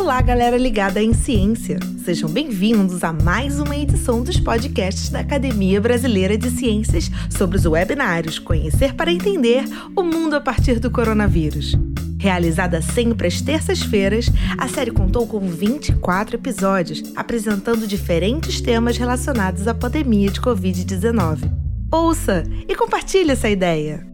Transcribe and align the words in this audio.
Olá, 0.00 0.22
galera 0.22 0.56
ligada 0.56 1.02
em 1.02 1.12
ciência. 1.12 1.78
Sejam 2.02 2.26
bem-vindos 2.30 3.04
a 3.04 3.12
mais 3.12 3.60
uma 3.60 3.76
edição 3.76 4.22
dos 4.22 4.40
podcasts 4.40 5.10
da 5.10 5.20
Academia 5.20 5.78
Brasileira 5.78 6.38
de 6.38 6.50
Ciências 6.50 7.10
sobre 7.28 7.58
os 7.58 7.66
webinários 7.66 8.38
Conhecer 8.38 8.94
para 8.94 9.12
Entender 9.12 9.62
o 9.94 10.02
Mundo 10.02 10.36
a 10.36 10.40
partir 10.40 10.80
do 10.80 10.90
Coronavírus. 10.90 11.76
Realizada 12.18 12.80
sempre 12.80 13.28
às 13.28 13.42
terças-feiras, 13.42 14.32
a 14.56 14.66
série 14.68 14.90
contou 14.90 15.26
com 15.26 15.38
24 15.40 16.36
episódios, 16.36 17.02
apresentando 17.14 17.86
diferentes 17.86 18.58
temas 18.58 18.96
relacionados 18.96 19.68
à 19.68 19.74
pandemia 19.74 20.30
de 20.30 20.40
Covid-19. 20.40 21.42
Ouça 21.92 22.42
e 22.66 22.74
compartilhe 22.74 23.32
essa 23.32 23.50
ideia! 23.50 24.09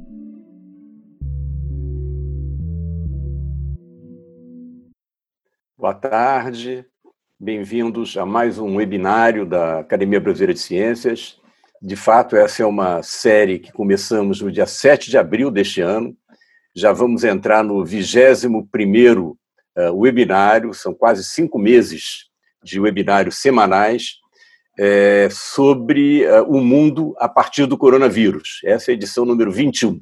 Boa 5.87 5.95
tarde, 5.95 6.85
bem-vindos 7.39 8.17
a 8.17 8.27
mais 8.27 8.59
um 8.59 8.75
webinário 8.75 9.47
da 9.47 9.79
Academia 9.79 10.19
Brasileira 10.19 10.53
de 10.53 10.59
Ciências. 10.59 11.39
De 11.81 11.95
fato, 11.95 12.35
essa 12.35 12.65
é 12.65 12.67
uma 12.67 13.05
série 13.05 13.61
que 13.61 13.71
começamos 13.71 14.41
no 14.41 14.51
dia 14.51 14.67
7 14.67 15.09
de 15.09 15.17
abril 15.17 15.49
deste 15.49 15.81
ano. 15.81 16.13
Já 16.75 16.93
vamos 16.93 17.23
entrar 17.23 17.63
no 17.63 17.85
21º 17.85 19.37
eh, 19.77 19.91
webinário, 19.91 20.75
são 20.75 20.93
quase 20.93 21.23
cinco 21.23 21.57
meses 21.57 22.25
de 22.65 22.81
webinários 22.81 23.37
semanais 23.39 24.17
é, 24.77 25.29
sobre 25.31 26.25
eh, 26.25 26.43
o 26.43 26.61
mundo 26.61 27.15
a 27.17 27.29
partir 27.29 27.65
do 27.67 27.79
coronavírus. 27.79 28.59
Essa 28.65 28.91
é 28.91 28.93
a 28.93 28.97
edição 28.97 29.25
número 29.25 29.53
21. 29.53 30.01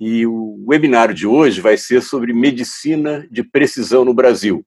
E 0.00 0.26
o 0.26 0.64
webinário 0.66 1.14
de 1.14 1.24
hoje 1.24 1.60
vai 1.60 1.76
ser 1.76 2.02
sobre 2.02 2.32
medicina 2.32 3.24
de 3.30 3.44
precisão 3.44 4.04
no 4.04 4.12
Brasil 4.12 4.64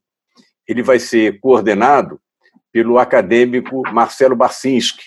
ele 0.72 0.82
vai 0.82 1.00
ser 1.00 1.40
coordenado 1.40 2.20
pelo 2.72 2.98
acadêmico 2.98 3.84
Marcelo 3.92 4.36
Barcinski, 4.36 5.04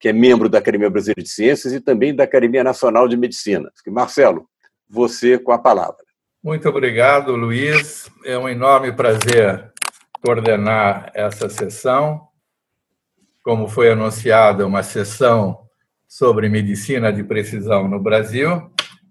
que 0.00 0.08
é 0.08 0.12
membro 0.12 0.48
da 0.48 0.58
Academia 0.58 0.90
Brasileira 0.90 1.22
de 1.22 1.28
Ciências 1.28 1.72
e 1.72 1.80
também 1.80 2.14
da 2.14 2.24
Academia 2.24 2.64
Nacional 2.64 3.06
de 3.06 3.16
Medicina. 3.16 3.70
Marcelo, 3.86 4.48
você 4.88 5.38
com 5.38 5.52
a 5.52 5.58
palavra. 5.58 6.04
Muito 6.42 6.68
obrigado, 6.68 7.34
Luiz. 7.34 8.10
É 8.24 8.36
um 8.36 8.48
enorme 8.48 8.92
prazer 8.92 9.72
coordenar 10.24 11.10
essa 11.14 11.48
sessão. 11.48 12.28
Como 13.42 13.68
foi 13.68 13.90
anunciada, 13.90 14.66
uma 14.66 14.82
sessão 14.82 15.60
sobre 16.06 16.48
medicina 16.48 17.12
de 17.12 17.22
precisão 17.22 17.88
no 17.88 18.00
Brasil. 18.00 18.70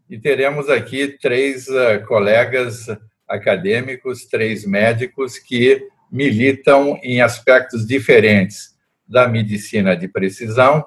E 0.09 0.19
teremos 0.19 0.69
aqui 0.69 1.17
três 1.19 1.67
eh, 1.67 1.99
colegas 1.99 2.87
acadêmicos, 3.27 4.25
três 4.25 4.65
médicos 4.65 5.37
que 5.37 5.87
militam 6.11 6.99
em 7.03 7.21
aspectos 7.21 7.85
diferentes 7.85 8.75
da 9.07 9.27
medicina 9.27 9.95
de 9.95 10.07
precisão, 10.07 10.85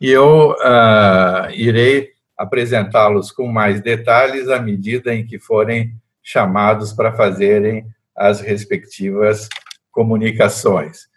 e 0.00 0.10
eu 0.10 0.50
uh, 0.52 1.50
irei 1.52 2.10
apresentá-los 2.36 3.30
com 3.30 3.46
mais 3.46 3.80
detalhes 3.80 4.48
à 4.48 4.60
medida 4.60 5.14
em 5.14 5.24
que 5.24 5.38
forem 5.38 5.94
chamados 6.22 6.92
para 6.92 7.12
fazerem 7.12 7.86
as 8.14 8.40
respectivas 8.40 9.48
comunicações. 9.90 11.08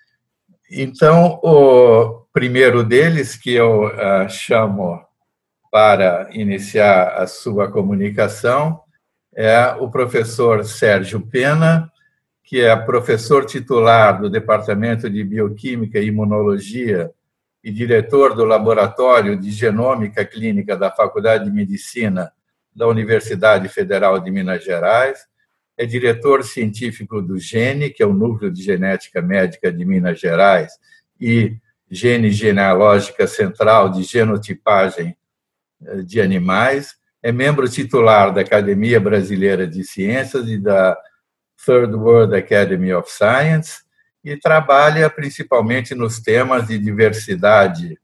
Então, 0.70 1.40
o 1.44 2.26
primeiro 2.34 2.84
deles, 2.84 3.36
que 3.36 3.54
eu 3.54 3.88
uh, 3.88 4.30
chamo 4.30 5.04
para 5.72 6.30
iniciar 6.32 7.16
a 7.18 7.28
sua 7.28 7.72
comunicação, 7.72 8.82
é 9.36 9.76
o 9.80 9.90
professor 9.90 10.64
Sérgio 10.64 11.20
Pena, 11.20 11.92
que 12.44 12.62
é 12.62 12.76
professor 12.76 13.46
titular 13.46 14.22
do 14.22 14.30
Departamento 14.30 15.10
de 15.10 15.24
Bioquímica 15.24 16.00
e 16.00 16.08
Imunologia 16.08 17.12
e 17.64 17.72
diretor 17.72 18.36
do 18.36 18.46
Laboratório 18.46 19.36
de 19.36 19.52
Genômica 19.52 20.24
Clínica 20.24 20.78
da 20.78 20.92
Faculdade 20.92 21.46
de 21.46 21.52
Medicina 21.52 22.32
da 22.74 22.88
Universidade 22.88 23.68
Federal 23.68 24.20
de 24.20 24.30
Minas 24.30 24.64
Gerais, 24.64 25.20
é 25.78 25.86
diretor 25.86 26.44
científico 26.44 27.22
do 27.22 27.38
GENE, 27.38 27.90
que 27.90 28.04
é 28.04 28.06
o 28.06 28.14
Núcleo 28.14 28.52
de 28.52 28.62
Genética 28.62 29.22
Médica 29.22 29.72
de 29.72 29.84
Minas 29.84 30.20
Gerais, 30.20 30.74
e 31.20 31.58
Gene 31.90 32.30
Genealógica 32.32 33.28
Central 33.28 33.90
de 33.90 34.04
Genotipagem 34.04 35.18
eh, 35.86 36.02
de 36.04 36.22
Animais, 36.22 36.96
é 37.26 37.32
membro 37.32 37.68
titular 37.68 38.32
da 38.32 38.42
Academia 38.42 39.00
Brasileira 39.00 39.66
de 39.66 39.84
Ciências 39.84 40.48
e 40.48 40.60
da 40.60 40.96
Third 41.66 41.96
World 41.96 42.36
Academy 42.36 42.94
of 42.94 43.12
Science 43.12 43.82
e 44.24 44.38
trabalha 44.38 45.10
principalmente 45.10 45.96
nos 45.96 46.20
temas 46.20 46.68
de 46.68 46.78
diversidade 46.78 47.98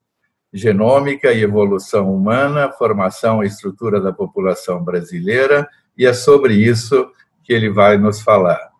genômica 0.51 1.31
e 1.31 1.43
evolução 1.43 2.11
humana, 2.11 2.71
formação 2.71 3.43
e 3.43 3.47
estrutura 3.47 4.01
da 4.01 4.11
população 4.11 4.83
brasileira, 4.83 5.69
e 5.95 6.07
é 6.07 6.13
sobre 6.13 6.55
isso 6.55 7.07
que 7.43 7.53
ele 7.53 7.69
vai 7.69 7.99
nos 7.99 8.23
falar. 8.23 8.71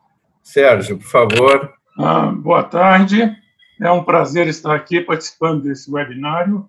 Sérgio, 0.41 0.97
por 0.97 1.07
favor. 1.07 1.71
Ah, 1.99 2.31
boa 2.31 2.63
tarde, 2.63 3.31
é 3.79 3.91
um 3.91 4.03
prazer 4.03 4.47
estar 4.47 4.73
aqui 4.73 5.01
participando 5.01 5.61
desse 5.61 5.91
webinário. 5.91 6.67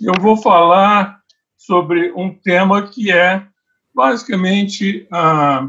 Eu 0.00 0.14
vou 0.20 0.36
falar 0.36 1.21
sobre 1.66 2.12
um 2.16 2.34
tema 2.34 2.88
que 2.88 3.12
é 3.12 3.46
basicamente 3.94 5.06
a, 5.12 5.68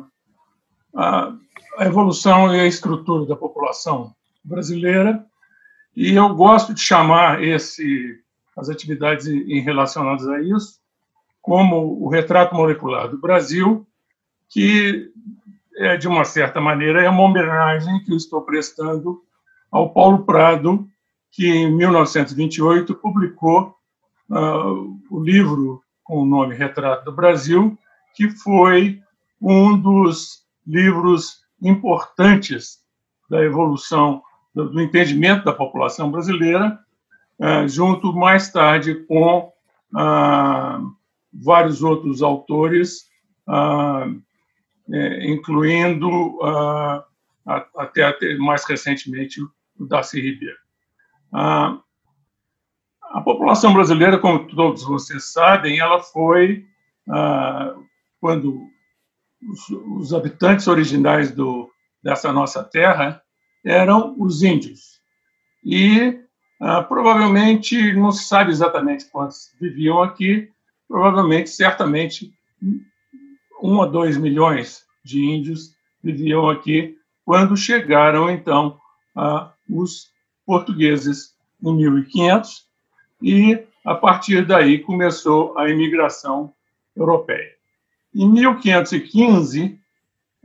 a, 0.96 1.34
evolução 1.82 2.54
e 2.54 2.60
a 2.60 2.66
estrutura 2.66 3.26
da 3.28 3.36
população 3.36 4.14
brasileira. 4.44 5.24
E 5.96 6.14
eu 6.14 6.34
gosto 6.34 6.74
de 6.74 6.82
chamar 6.82 7.44
esse, 7.44 8.20
as 8.58 8.70
atividades 8.70 9.28
relacionadas 9.64 10.28
a 10.28 10.42
isso 10.42 10.82
como 11.42 12.02
o 12.02 12.08
retrato 12.08 12.56
molecular 12.56 13.10
do 13.10 13.20
Brasil, 13.20 13.86
que, 14.50 15.12
é, 15.76 15.98
de 15.98 16.08
uma 16.08 16.24
certa 16.24 16.62
maneira, 16.62 17.04
é 17.04 17.10
uma 17.10 17.24
homenagem 17.24 18.02
que 18.04 18.14
eu 18.14 18.18
estou 18.18 18.42
prestando 18.42 19.22
ao 19.70 19.92
Paulo 19.92 20.26
Prado, 20.26 20.88
que, 21.30 21.46
em 21.48 21.76
1928, 21.76 22.96
publicou 22.96 23.76
uh, 24.30 25.00
o 25.12 25.22
livro 25.22 25.83
com 26.04 26.22
o 26.22 26.26
nome 26.26 26.56
Retrato 26.56 27.06
do 27.06 27.12
Brasil, 27.12 27.78
que 28.16 28.30
foi 28.30 29.02
um 29.42 29.78
dos 29.78 30.44
livros 30.66 31.44
importantes 31.62 32.80
da 33.30 33.42
evolução 33.44 34.22
do 34.54 34.80
entendimento 34.80 35.44
da 35.44 35.54
população 35.54 36.12
brasileira, 36.12 36.80
eh, 37.40 37.68
junto 37.68 38.14
mais 38.14 38.52
tarde 38.52 38.96
com 39.06 39.52
ah, 39.96 40.80
vários 41.34 41.82
outros 41.82 42.22
autores, 42.22 43.10
ah, 43.48 44.08
eh, 44.92 45.28
incluindo 45.28 46.40
ah, 46.44 47.04
até 47.76 48.38
mais 48.38 48.64
recentemente 48.66 49.42
o 49.42 49.86
Darcy 49.86 50.22
Ribeiro. 50.22 50.58
A 53.14 53.22
população 53.22 53.76
brasileira, 53.76 54.18
como 54.18 54.48
todos 54.48 54.84
vocês 54.84 55.32
sabem, 55.32 55.78
ela 55.78 56.00
foi 56.00 56.66
ah, 57.08 57.76
quando 58.20 58.68
os, 60.00 60.12
habitantes 60.12 60.68
originais 60.68 61.30
do, 61.32 61.70
dessa 62.02 62.34
nossa 62.34 62.64
terra 62.64 63.22
eram 63.64 64.16
os 64.18 64.42
índios. 64.42 65.00
E 65.64 66.20
ah, 66.60 66.82
provavelmente, 66.82 67.94
não 67.94 68.12
se 68.12 68.24
sabe 68.24 68.50
exatamente 68.50 69.06
quantos 69.12 69.54
viviam 69.62 70.02
aqui, 70.02 70.50
provavelmente, 70.88 71.52
certamente, 71.52 72.34
um 73.62 73.80
a 73.84 73.86
dois 73.86 74.18
milhões 74.18 74.88
de 75.06 75.24
índios 75.24 75.76
viviam 76.04 76.50
aqui 76.50 76.98
quando 77.24 77.56
chegaram, 77.56 78.28
então, 78.28 78.80
ah, 79.16 79.54
os 79.70 80.12
portugueses 80.48 81.36
em 81.64 81.76
1500 81.76 82.73
e, 83.24 83.66
a 83.86 83.96
partir 83.96 84.46
daí, 84.46 84.80
começou 84.80 85.58
a 85.58 85.70
imigração 85.70 86.54
europeia. 86.96 87.54
Em 88.14 88.30
1515, 88.30 89.80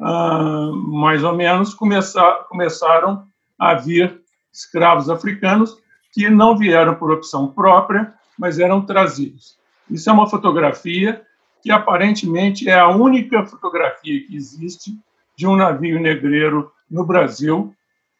ah, 0.00 0.70
mais 0.72 1.24
ou 1.24 1.34
menos, 1.34 1.74
começaram 1.74 3.26
a 3.58 3.74
vir 3.74 4.22
escravos 4.52 5.10
africanos 5.10 5.76
que 6.12 6.30
não 6.30 6.56
vieram 6.56 6.94
por 6.94 7.10
opção 7.10 7.48
própria, 7.48 8.14
mas 8.38 8.60
eram 8.60 8.86
trazidos. 8.86 9.58
Isso 9.90 10.08
é 10.08 10.12
uma 10.12 10.30
fotografia 10.30 11.22
que 11.60 11.72
aparentemente 11.72 12.68
é 12.68 12.78
a 12.78 12.88
única 12.88 13.44
fotografia 13.44 14.24
que 14.24 14.36
existe 14.36 14.96
de 15.36 15.46
um 15.46 15.56
navio 15.56 16.00
negreiro 16.00 16.70
no 16.88 17.04
Brasil, 17.04 17.74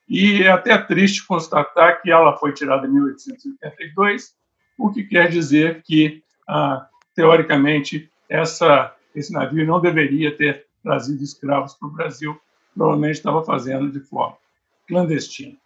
e 0.08 0.43
é 0.43 0.50
até 0.50 0.76
triste 0.78 1.26
constatar 1.26 2.02
que 2.02 2.11
ela 2.11 2.37
foi 2.37 2.52
tirada 2.52 2.87
em 2.87 2.90
1882 2.90 4.38
o 4.78 4.90
que 4.90 5.04
quer 5.04 5.28
dizer 5.28 5.82
que, 5.82 6.22
ah, 6.48 6.86
teoricamente, 7.14 8.08
essa, 8.28 8.94
esse 9.14 9.32
navio 9.32 9.66
não 9.66 9.80
deveria 9.80 10.34
ter 10.36 10.66
trazido 10.82 11.22
escravos 11.22 11.75
para 11.75 11.88
o 11.88 11.90
Brasil 11.90 12.40
provavelmente 12.78 13.16
estava 13.16 13.44
fazendo 13.44 13.90
de 13.90 13.98
forma 13.98 14.36
clandestina. 14.86 15.56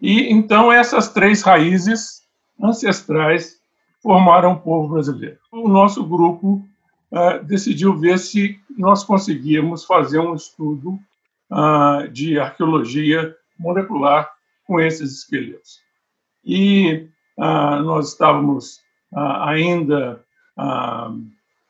E 0.00 0.32
então 0.32 0.72
essas 0.72 1.12
três 1.12 1.42
raízes 1.42 2.22
ancestrais 2.62 3.60
formaram 4.00 4.52
o 4.52 4.60
povo 4.60 4.94
brasileiro. 4.94 5.38
O 5.50 5.68
nosso 5.68 6.04
grupo 6.04 6.64
uh, 7.10 7.42
decidiu 7.44 7.98
ver 7.98 8.18
se 8.18 8.60
nós 8.70 9.02
conseguíamos 9.02 9.84
fazer 9.84 10.20
um 10.20 10.34
estudo 10.34 10.98
uh, 11.50 12.08
de 12.10 12.38
arqueologia 12.38 13.34
molecular 13.58 14.30
com 14.66 14.80
esses 14.80 15.18
esqueletos. 15.18 15.80
E 16.44 17.08
uh, 17.38 17.82
nós 17.82 18.08
estávamos 18.08 18.82
ainda 19.16 20.20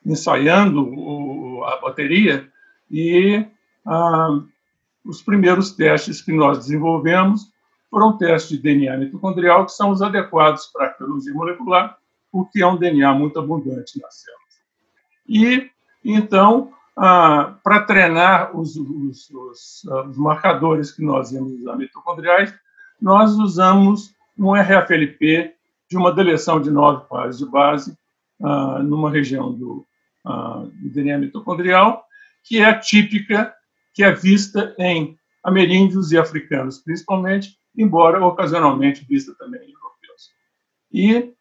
ensaiando 0.06 0.82
o, 0.82 1.62
a 1.64 1.78
bateria 1.78 2.49
e 2.90 3.46
os 5.05 5.20
primeiros 5.20 5.72
testes 5.72 6.22
que 6.22 6.32
nós 6.32 6.56
desenvolvemos 6.56 7.52
foram 7.90 8.16
testes 8.16 8.56
de 8.56 8.62
DNA 8.62 8.96
mitocondrial, 8.96 9.66
que 9.66 9.72
são 9.72 9.90
os 9.90 10.02
adequados 10.02 10.66
para 10.66 10.87
a 10.87 10.88
arqueologia 10.88 11.32
molecular, 11.32 11.96
porque 12.32 12.60
é 12.60 12.67
um 12.67 12.76
DNA 12.76 13.12
muito 13.14 13.38
abundante 13.38 14.00
nas 14.00 14.22
células. 14.22 14.44
E, 15.28 15.70
então, 16.05 16.72
ah, 16.96 17.55
para 17.62 17.82
treinar 17.82 18.56
os, 18.56 18.75
os, 18.75 19.31
os, 19.31 19.87
ah, 19.88 20.02
os, 20.08 20.17
marcadores 20.17 20.90
que 20.90 21.05
nós 21.05 21.31
íamos 21.31 21.52
usar 21.60 21.76
mitocondriais, 21.76 22.52
nós 23.00 23.32
usamos 23.32 24.12
um 24.38 24.52
RFLP 24.52 25.54
de 25.88 25.96
uma 25.96 26.12
deleção 26.12 26.60
de 26.60 26.70
nove 26.70 27.06
pares 27.08 27.38
de 27.38 27.46
base 27.46 27.96
ah, 28.42 28.81
numa 28.82 29.10
região 29.10 29.52
do, 29.52 29.86
ah, 30.25 30.64
do 30.66 30.90
DNA 30.90 31.19
mitocondrial, 31.19 32.04
que 32.42 32.58
é 32.58 32.75
típica, 32.75 33.54
que 33.92 34.02
é 34.02 34.12
vista 34.12 34.75
em 34.78 35.16
ameríndios 35.42 36.10
e 36.10 36.19
africanos, 36.19 36.78
principalmente, 36.78 37.56
embora 37.76 38.25
ocasionalmente 38.25 39.04
vista 39.04 39.34
também 39.34 39.60
em 39.60 39.72
europeus. 39.72 40.31
E, 40.92 41.32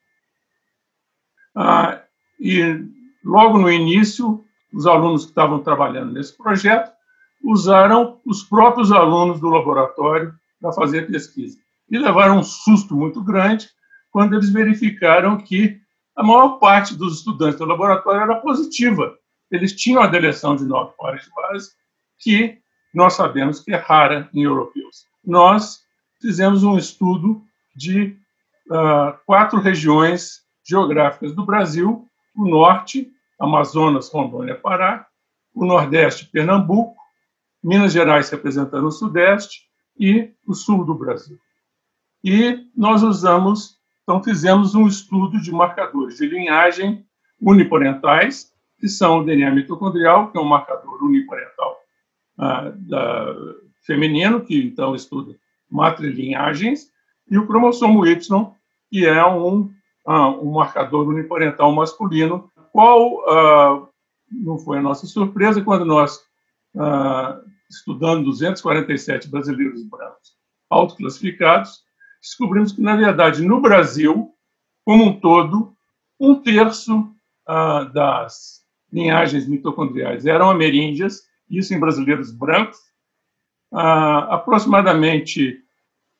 ah, 1.55 2.01
e 2.39 2.85
logo 3.23 3.57
no 3.57 3.71
início, 3.71 4.43
os 4.73 4.85
alunos 4.85 5.23
que 5.23 5.31
estavam 5.31 5.59
trabalhando 5.59 6.13
nesse 6.13 6.35
projeto 6.35 6.91
usaram 7.43 8.19
os 8.25 8.43
próprios 8.43 8.91
alunos 8.91 9.39
do 9.39 9.49
laboratório 9.49 10.33
para 10.61 10.71
fazer 10.71 11.07
pesquisa. 11.07 11.62
E 11.89 11.97
levaram 11.97 12.39
um 12.39 12.43
susto 12.43 12.95
muito 12.95 13.23
grande 13.23 13.69
quando 14.11 14.33
eles 14.35 14.49
verificaram 14.49 15.37
que 15.37 15.81
a 16.15 16.23
maior 16.23 16.59
parte 16.59 16.95
dos 16.95 17.17
estudantes 17.17 17.57
do 17.57 17.65
laboratório 17.65 18.21
era 18.21 18.35
positiva. 18.35 19.17
Eles 19.49 19.73
tinham 19.75 20.01
a 20.01 20.07
deleção 20.07 20.55
de 20.55 20.63
nove 20.63 20.93
pares 20.97 21.23
de 21.23 21.31
base, 21.31 21.71
que 22.19 22.59
nós 22.93 23.13
sabemos 23.13 23.59
que 23.59 23.73
é 23.73 23.77
rara 23.77 24.29
em 24.33 24.43
europeus. 24.43 25.05
Nós 25.25 25.79
fizemos 26.21 26.63
um 26.63 26.77
estudo 26.77 27.43
de 27.75 28.15
uh, 28.69 29.17
quatro 29.25 29.59
regiões 29.59 30.43
geográficas 30.63 31.33
do 31.35 31.45
Brasil: 31.45 32.07
o 32.35 32.47
norte, 32.47 33.11
Amazonas, 33.39 34.09
Rondônia, 34.09 34.55
Pará, 34.55 35.07
o 35.53 35.65
nordeste, 35.65 36.25
Pernambuco, 36.25 36.95
Minas 37.63 37.93
Gerais 37.93 38.29
representando 38.29 38.87
o 38.87 38.91
sudeste 38.91 39.63
e 39.97 40.31
o 40.45 40.53
sul 40.53 40.85
do 40.85 40.93
Brasil. 40.93 41.39
E 42.23 42.65
nós 42.75 43.03
usamos, 43.03 43.77
então 44.03 44.23
fizemos 44.23 44.73
um 44.75 44.87
estudo 44.87 45.41
de 45.41 45.51
marcadores 45.51 46.17
de 46.17 46.27
linhagem 46.27 47.05
uniparentais, 47.41 48.53
que 48.79 48.87
são 48.87 49.19
o 49.19 49.25
DNA 49.25 49.51
mitocondrial, 49.51 50.31
que 50.31 50.37
é 50.37 50.41
um 50.41 50.45
marcador 50.45 51.03
uniparental 51.03 51.77
ah, 52.37 52.71
da, 52.75 53.35
feminino, 53.81 54.41
que 54.41 54.57
então 54.57 54.95
estuda 54.95 55.35
matrilinhagens, 55.69 56.89
e 57.29 57.37
o 57.37 57.45
cromossomo 57.45 58.05
Y, 58.05 58.55
que 58.89 59.05
é 59.05 59.25
um, 59.25 59.69
ah, 60.07 60.29
um 60.29 60.51
marcador 60.51 61.07
uniparental 61.07 61.73
masculino, 61.73 62.49
qual 62.71 63.21
ah, 63.29 63.87
não 64.31 64.57
foi 64.57 64.77
a 64.77 64.81
nossa 64.81 65.05
surpresa 65.05 65.61
quando 65.61 65.85
nós, 65.85 66.19
estudando 67.69 68.23
247 68.23 69.29
brasileiros 69.29 69.83
brancos 69.83 70.33
autoclassificados, 70.69 71.82
descobrimos 72.23 72.71
que, 72.71 72.81
na 72.81 72.95
verdade, 72.95 73.43
no 73.45 73.59
Brasil, 73.59 74.33
como 74.85 75.03
um 75.03 75.19
todo, 75.19 75.75
um 76.17 76.35
terço 76.35 77.13
ah, 77.45 77.83
das 77.83 78.63
linhagens 78.91 79.45
mitocondriais 79.45 80.25
eram 80.25 80.49
ameríndias, 80.49 81.23
isso 81.49 81.73
em 81.73 81.79
brasileiros 81.79 82.31
brancos, 82.31 82.79
ah, 83.73 84.35
aproximadamente 84.35 85.59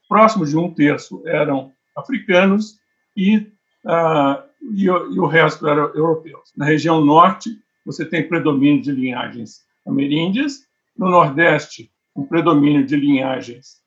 próximo 0.10 0.46
de 0.46 0.58
um 0.58 0.74
terço 0.74 1.24
eram 1.26 1.72
africanos 1.96 2.78
e, 3.16 3.50
ah, 3.86 4.44
e, 4.74 4.84
e, 4.84 4.90
o 4.90 5.26
resto 5.26 5.68
eram 5.68 5.86
europeus. 5.96 6.52
Na 6.58 6.66
região 6.66 7.04
norte, 7.04 7.50
você 7.86 8.06
tem 8.06 8.28
predomínio 8.28 8.82
de 8.82 8.92
linhagens 8.92 9.62
ameríndias, 9.86 10.66
no 10.98 11.10
nordeste, 11.10 11.90
um 12.16 12.26
predomínio 12.26 12.86
de 12.86 12.98
linhagens 12.98 13.82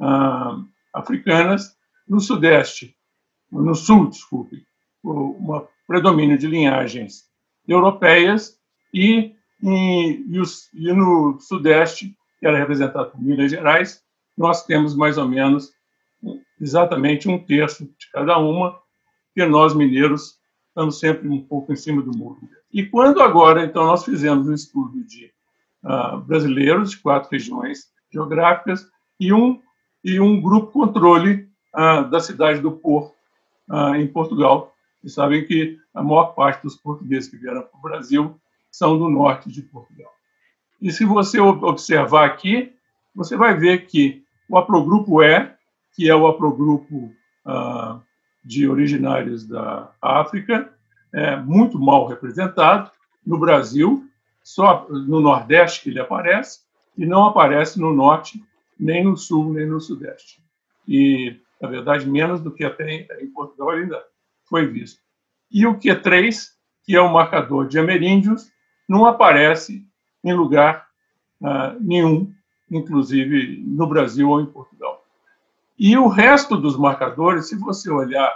ah, 0.00 0.58
africanas, 0.92 1.76
no 2.08 2.20
sudeste, 2.20 2.96
no 3.50 3.74
sul, 3.74 4.08
desculpe, 4.08 4.64
um 5.04 5.66
predomínio 5.86 6.38
de 6.38 6.46
linhagens 6.46 7.24
europeias 7.66 8.58
e, 8.92 9.34
e, 9.62 10.24
e, 10.28 10.40
os, 10.40 10.72
e 10.74 10.92
no 10.92 11.38
sudeste, 11.40 12.16
que 12.38 12.46
era 12.46 12.58
representado 12.58 13.10
por 13.10 13.22
Minas 13.22 13.50
Gerais, 13.50 14.02
nós 14.36 14.64
temos 14.64 14.94
mais 14.94 15.18
ou 15.18 15.28
menos 15.28 15.72
exatamente 16.60 17.28
um 17.28 17.38
terço 17.38 17.84
de 17.84 18.10
cada 18.12 18.38
uma, 18.38 18.78
que 19.34 19.44
nós 19.46 19.74
mineiros 19.74 20.38
estamos 20.68 20.98
sempre 20.98 21.28
um 21.28 21.42
pouco 21.42 21.72
em 21.72 21.76
cima 21.76 22.02
do 22.02 22.16
muro. 22.16 22.40
E 22.72 22.84
quando 22.84 23.20
agora, 23.20 23.64
então, 23.64 23.84
nós 23.86 24.04
fizemos 24.04 24.48
um 24.48 24.54
estudo 24.54 25.02
de 25.04 25.32
uh, 25.84 26.18
brasileiros 26.20 26.90
de 26.90 26.98
quatro 26.98 27.30
regiões 27.30 27.86
geográficas 28.12 28.86
e 29.18 29.32
um 29.32 29.60
e 30.04 30.20
um 30.20 30.40
grupo 30.40 30.72
controle 30.72 31.48
uh, 31.74 32.08
da 32.08 32.20
cidade 32.20 32.60
do 32.60 32.72
Porto, 32.72 33.14
uh, 33.68 33.94
em 33.94 34.06
Portugal. 34.06 34.74
E 35.02 35.08
sabem 35.08 35.46
que 35.46 35.78
a 35.94 36.02
maior 36.02 36.34
parte 36.34 36.62
dos 36.62 36.76
portugueses 36.76 37.28
que 37.28 37.36
vieram 37.36 37.62
para 37.62 37.78
o 37.78 37.82
Brasil 37.82 38.40
são 38.70 38.98
do 38.98 39.08
norte 39.08 39.50
de 39.50 39.62
Portugal. 39.62 40.12
E 40.80 40.90
se 40.90 41.04
você 41.04 41.38
observar 41.40 42.24
aqui, 42.26 42.72
você 43.14 43.36
vai 43.36 43.54
ver 43.54 43.86
que 43.86 44.22
o 44.48 44.56
haplogrupo 44.56 45.22
E, 45.22 45.50
que 45.94 46.08
é 46.08 46.14
o 46.14 46.26
haplogrupo 46.26 47.12
ah, 47.44 48.00
de 48.44 48.68
originários 48.68 49.46
da 49.46 49.90
África, 50.00 50.72
é 51.12 51.36
muito 51.36 51.78
mal 51.78 52.06
representado. 52.06 52.90
No 53.26 53.38
Brasil, 53.38 54.08
só 54.42 54.86
no 54.88 55.20
Nordeste 55.20 55.82
que 55.82 55.90
ele 55.90 56.00
aparece, 56.00 56.60
e 56.96 57.04
não 57.04 57.26
aparece 57.26 57.78
no 57.78 57.92
Norte, 57.92 58.42
nem 58.80 59.04
no 59.04 59.16
Sul, 59.16 59.52
nem 59.52 59.66
no 59.66 59.80
Sudeste. 59.80 60.42
E, 60.88 61.36
na 61.60 61.68
verdade, 61.68 62.08
menos 62.08 62.40
do 62.40 62.52
que 62.52 62.64
até 62.64 63.06
em 63.20 63.30
Portugal 63.30 63.70
ainda 63.70 64.02
foi 64.48 64.66
visto. 64.66 65.00
E 65.50 65.66
o 65.66 65.78
Q3, 65.78 66.50
que 66.84 66.96
é 66.96 67.00
o 67.00 67.12
marcador 67.12 67.68
de 67.68 67.78
ameríndios, 67.78 68.50
não 68.88 69.06
aparece 69.06 69.86
em 70.24 70.32
lugar 70.32 70.86
uh, 71.40 71.78
nenhum 71.80 72.32
inclusive 72.70 73.62
no 73.66 73.86
Brasil 73.86 74.28
ou 74.28 74.40
em 74.40 74.46
Portugal. 74.46 75.04
E 75.78 75.96
o 75.96 76.06
resto 76.06 76.56
dos 76.56 76.76
marcadores, 76.76 77.48
se 77.48 77.56
você 77.56 77.90
olhar 77.90 78.32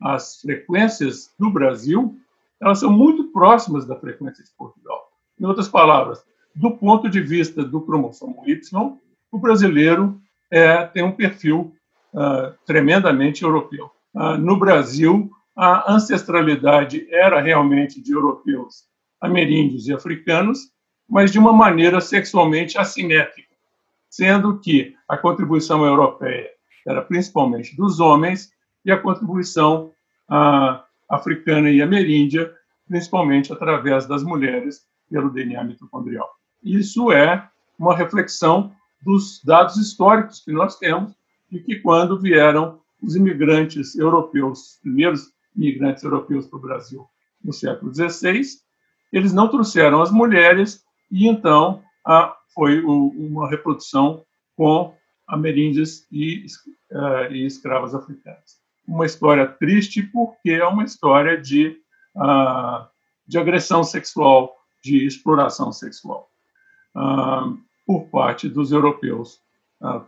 as 0.00 0.40
frequências 0.40 1.32
do 1.38 1.50
Brasil, 1.50 2.16
elas 2.60 2.80
são 2.80 2.90
muito 2.90 3.24
próximas 3.32 3.86
da 3.86 3.96
frequência 3.96 4.44
de 4.44 4.50
Portugal. 4.50 5.10
Em 5.40 5.44
outras 5.44 5.68
palavras, 5.68 6.22
do 6.54 6.72
ponto 6.72 7.08
de 7.08 7.20
vista 7.20 7.64
do 7.64 7.80
cromossomo 7.80 8.42
Y, 8.46 8.98
o 9.30 9.38
brasileiro 9.38 10.20
é, 10.50 10.84
tem 10.86 11.02
um 11.02 11.12
perfil 11.12 11.74
uh, 12.14 12.54
tremendamente 12.66 13.42
europeu. 13.42 13.90
Uh, 14.14 14.38
no 14.38 14.58
Brasil, 14.58 15.30
a 15.56 15.92
ancestralidade 15.92 17.06
era 17.10 17.40
realmente 17.40 18.00
de 18.00 18.12
europeus, 18.12 18.84
ameríndios 19.20 19.88
e 19.88 19.92
africanos, 19.92 20.70
mas 21.08 21.30
de 21.30 21.38
uma 21.38 21.52
maneira 21.52 22.00
sexualmente 22.00 22.78
assimétrica 22.78 23.48
sendo 24.08 24.58
que 24.58 24.94
a 25.08 25.16
contribuição 25.16 25.84
europeia 25.84 26.50
era 26.86 27.02
principalmente 27.02 27.76
dos 27.76 28.00
homens 28.00 28.50
e 28.84 28.90
a 28.90 28.98
contribuição 28.98 29.92
ah, 30.28 30.84
africana 31.08 31.70
e 31.70 31.82
ameríndia, 31.82 32.52
principalmente 32.86 33.52
através 33.52 34.06
das 34.06 34.22
mulheres, 34.22 34.86
pelo 35.10 35.30
DNA 35.30 35.62
mitocondrial. 35.64 36.28
Isso 36.62 37.12
é 37.12 37.48
uma 37.78 37.94
reflexão 37.94 38.72
dos 39.00 39.42
dados 39.44 39.76
históricos 39.76 40.40
que 40.40 40.52
nós 40.52 40.76
temos 40.76 41.12
de 41.50 41.60
que 41.60 41.76
quando 41.76 42.20
vieram 42.20 42.80
os 43.02 43.16
imigrantes 43.16 43.96
europeus, 43.96 44.72
os 44.72 44.78
primeiros 44.80 45.32
imigrantes 45.56 46.02
europeus 46.02 46.46
para 46.46 46.58
o 46.58 46.62
Brasil 46.62 47.08
no 47.42 47.52
século 47.52 47.94
XVI, 47.94 48.42
eles 49.12 49.32
não 49.32 49.48
trouxeram 49.48 50.02
as 50.02 50.10
mulheres 50.10 50.84
e 51.10 51.26
então 51.26 51.82
a 52.04 52.34
foi 52.54 52.80
uma 52.82 53.48
reprodução 53.48 54.24
com 54.56 54.92
ameríndias 55.28 56.06
e, 56.10 56.44
uh, 56.90 57.30
e 57.30 57.46
escravas 57.46 57.94
africanas. 57.94 58.58
Uma 58.86 59.06
história 59.06 59.46
triste 59.46 60.02
porque 60.02 60.50
é 60.50 60.66
uma 60.66 60.82
história 60.82 61.40
de, 61.40 61.80
uh, 62.16 62.84
de 63.24 63.38
agressão 63.38 63.84
sexual, 63.84 64.56
de 64.82 65.06
exploração 65.06 65.70
sexual 65.72 66.28
uh, 66.96 67.56
por 67.88 68.10
parte 68.10 68.50
dos 68.50 68.70
europeus 68.70 69.40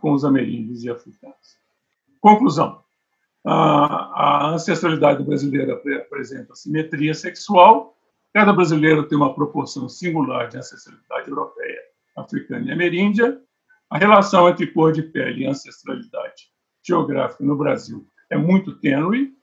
com 0.01 0.11
os 0.13 0.23
ameríndios 0.23 0.83
e 0.83 0.89
africanos. 0.91 1.57
Conclusão. 2.19 2.83
A 3.43 4.51
ancestralidade 4.53 5.23
brasileira 5.23 5.81
apresenta 5.97 6.53
simetria 6.53 7.15
sexual. 7.15 7.97
Cada 8.31 8.53
brasileiro 8.53 9.07
tem 9.07 9.17
uma 9.17 9.33
proporção 9.33 9.89
singular 9.89 10.47
de 10.47 10.59
ancestralidade 10.59 11.27
europeia, 11.27 11.81
africana 12.15 12.67
e 12.67 12.71
ameríndia, 12.71 13.41
a 13.89 13.97
relação 13.97 14.47
entre 14.47 14.67
cor 14.67 14.91
de 14.93 15.01
pele 15.01 15.43
e 15.43 15.47
ancestralidade 15.47 16.51
geográfica 16.85 17.43
no 17.43 17.57
Brasil 17.57 18.07
é 18.29 18.37
muito 18.37 18.75
tênue. 18.75 19.33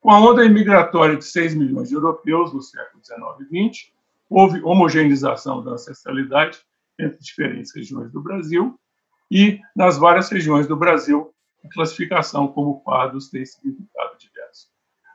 Com 0.00 0.12
a 0.12 0.20
onda 0.20 0.44
imigratória 0.44 1.16
de 1.16 1.24
6 1.24 1.56
milhões 1.56 1.88
de 1.88 1.96
europeus 1.96 2.54
no 2.54 2.62
século 2.62 3.04
XIX 3.04 3.50
e 3.50 3.70
XX, 3.70 3.92
houve 4.30 4.62
homogeneização 4.62 5.64
da 5.64 5.72
ancestralidade 5.72 6.60
entre 7.02 7.18
diferentes 7.18 7.74
regiões 7.74 8.10
do 8.12 8.22
Brasil 8.22 8.78
e, 9.30 9.60
nas 9.74 9.98
várias 9.98 10.28
regiões 10.30 10.66
do 10.66 10.76
Brasil, 10.76 11.32
a 11.64 11.68
classificação 11.68 12.48
como 12.48 12.82
pardos 12.82 13.30
tem 13.30 13.44
significado 13.44 14.18
diverso. 14.18 14.68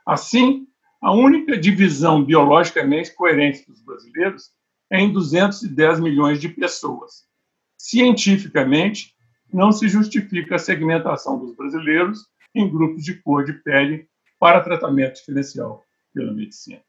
Assim, 0.06 0.66
a 1.00 1.12
única 1.12 1.56
divisão 1.56 2.24
biologicamente 2.24 3.14
coerente 3.14 3.64
dos 3.66 3.80
brasileiros 3.82 4.50
é 4.90 5.00
em 5.00 5.12
210 5.12 6.00
milhões 6.00 6.40
de 6.40 6.48
pessoas, 6.48 7.28
cientificamente, 7.76 9.14
não 9.52 9.72
se 9.72 9.88
justifica 9.88 10.56
a 10.56 10.58
segmentação 10.58 11.38
dos 11.38 11.54
brasileiros 11.54 12.26
em 12.54 12.68
grupos 12.68 13.04
de 13.04 13.14
cor 13.22 13.44
de 13.44 13.52
pele 13.52 14.08
para 14.38 14.60
tratamento 14.60 15.14
diferencial 15.14 15.84
pela 16.12 16.32
medicina. 16.32 16.80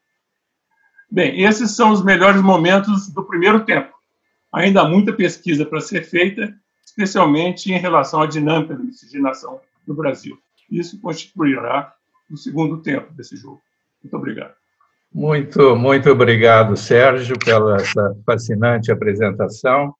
Bem, 1.10 1.42
esses 1.42 1.72
são 1.72 1.90
os 1.90 2.04
melhores 2.04 2.42
momentos 2.42 3.08
do 3.08 3.24
primeiro 3.24 3.64
tempo. 3.64 3.89
Ainda 4.52 4.82
há 4.82 4.88
muita 4.88 5.12
pesquisa 5.12 5.64
para 5.64 5.80
ser 5.80 6.02
feita, 6.04 6.52
especialmente 6.84 7.72
em 7.72 7.78
relação 7.78 8.22
à 8.22 8.26
dinâmica 8.26 8.74
da 8.74 8.82
miscigenação 8.82 9.60
no 9.86 9.94
Brasil. 9.94 10.36
Isso 10.70 11.00
constituirá 11.00 11.92
o 12.30 12.36
segundo 12.36 12.82
tempo 12.82 13.12
desse 13.14 13.36
jogo. 13.36 13.60
Muito 14.02 14.16
obrigado. 14.16 14.54
Muito, 15.12 15.74
muito 15.74 16.08
obrigado, 16.08 16.76
Sérgio, 16.76 17.36
pela 17.38 17.78
fascinante 18.24 18.92
apresentação. 18.92 19.94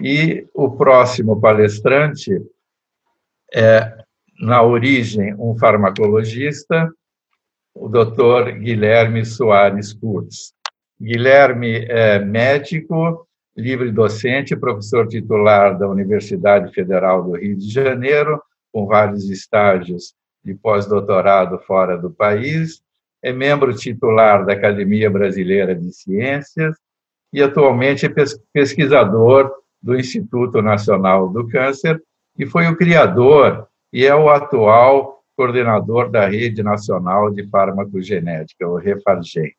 E 0.00 0.46
o 0.54 0.70
próximo 0.70 1.38
palestrante 1.40 2.30
é, 3.54 4.04
na 4.40 4.62
origem, 4.62 5.34
um 5.38 5.56
farmacologista, 5.56 6.90
o 7.74 7.88
Dr. 7.88 8.52
Guilherme 8.58 9.24
Soares 9.24 9.92
Kurtz. 9.92 10.54
Guilherme 11.00 11.84
é 11.88 12.18
médico, 12.18 13.28
livre 13.56 13.92
docente, 13.92 14.56
professor 14.56 15.06
titular 15.06 15.78
da 15.78 15.88
Universidade 15.88 16.72
Federal 16.72 17.22
do 17.22 17.36
Rio 17.36 17.56
de 17.56 17.70
Janeiro, 17.70 18.42
com 18.72 18.86
vários 18.86 19.30
estágios 19.30 20.14
de 20.44 20.54
pós-doutorado 20.54 21.58
fora 21.60 21.96
do 21.96 22.10
país, 22.10 22.82
é 23.22 23.32
membro 23.32 23.74
titular 23.74 24.44
da 24.44 24.52
Academia 24.52 25.08
Brasileira 25.08 25.74
de 25.74 25.92
Ciências 25.92 26.76
e 27.32 27.42
atualmente 27.42 28.04
é 28.04 28.12
pesquisador 28.52 29.50
do 29.82 29.96
Instituto 29.96 30.60
Nacional 30.60 31.28
do 31.28 31.48
Câncer 31.48 32.02
e 32.38 32.44
foi 32.44 32.66
o 32.66 32.76
criador 32.76 33.66
e 33.92 34.04
é 34.04 34.14
o 34.14 34.28
atual 34.28 35.22
coordenador 35.36 36.10
da 36.10 36.26
Rede 36.26 36.62
Nacional 36.62 37.30
de 37.30 37.48
Farmacogenética, 37.48 38.68
o 38.68 38.76
Refargem. 38.76 39.52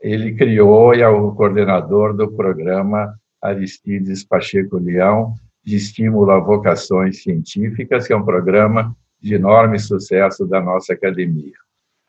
Ele 0.00 0.34
criou 0.34 0.94
e 0.94 1.02
é 1.02 1.08
o 1.08 1.32
coordenador 1.32 2.14
do 2.14 2.30
programa 2.30 3.14
Aristides 3.42 4.24
Pacheco 4.24 4.78
Leão 4.78 5.34
de 5.64 5.76
estímulo 5.76 6.30
a 6.30 6.38
vocações 6.38 7.22
científicas, 7.22 8.06
que 8.06 8.12
é 8.12 8.16
um 8.16 8.24
programa 8.24 8.96
de 9.20 9.34
enorme 9.34 9.78
sucesso 9.78 10.46
da 10.46 10.60
nossa 10.60 10.94
academia. 10.94 11.54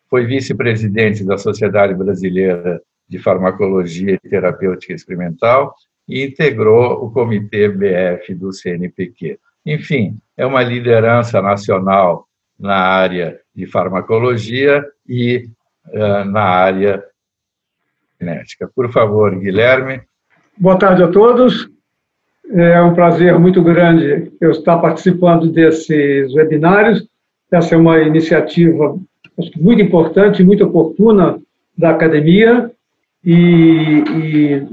Foi 0.10 0.26
vice-presidente 0.26 1.26
da 1.26 1.38
Sociedade 1.38 1.94
Brasileira 1.94 2.82
de 3.08 3.20
Farmacologia 3.20 4.14
e 4.14 4.30
Terapêutica 4.30 4.94
Experimental 4.94 5.74
e 6.08 6.26
integrou 6.26 7.04
o 7.04 7.12
Comitê 7.12 7.68
BF 7.68 8.34
do 8.34 8.54
CNPq. 8.54 9.40
Enfim, 9.66 10.18
é 10.38 10.46
uma 10.46 10.64
liderança 10.64 11.42
nacional 11.42 12.28
na 12.58 12.76
área 12.76 13.40
de 13.54 13.68
farmacologia 13.68 14.86
e 15.08 15.50
uh, 15.88 16.26
na 16.26 16.44
área 16.44 17.04
genética. 18.20 18.70
Por 18.74 18.92
favor, 18.92 19.38
Guilherme. 19.38 20.02
Boa 20.60 20.78
tarde 20.78 21.02
a 21.02 21.08
todos. 21.08 21.70
É 22.52 22.82
um 22.82 22.94
prazer 22.94 23.40
muito 23.40 23.64
grande 23.64 24.30
eu 24.42 24.52
estar 24.52 24.78
participando 24.80 25.50
desses 25.50 26.34
webinários. 26.34 27.08
Essa 27.50 27.76
é 27.76 27.78
uma 27.78 27.98
iniciativa 28.02 29.00
muito 29.56 29.82
importante, 29.82 30.44
muito 30.44 30.66
oportuna 30.66 31.40
da 31.78 31.92
academia 31.92 32.70
e, 33.24 34.04
e 34.04 34.68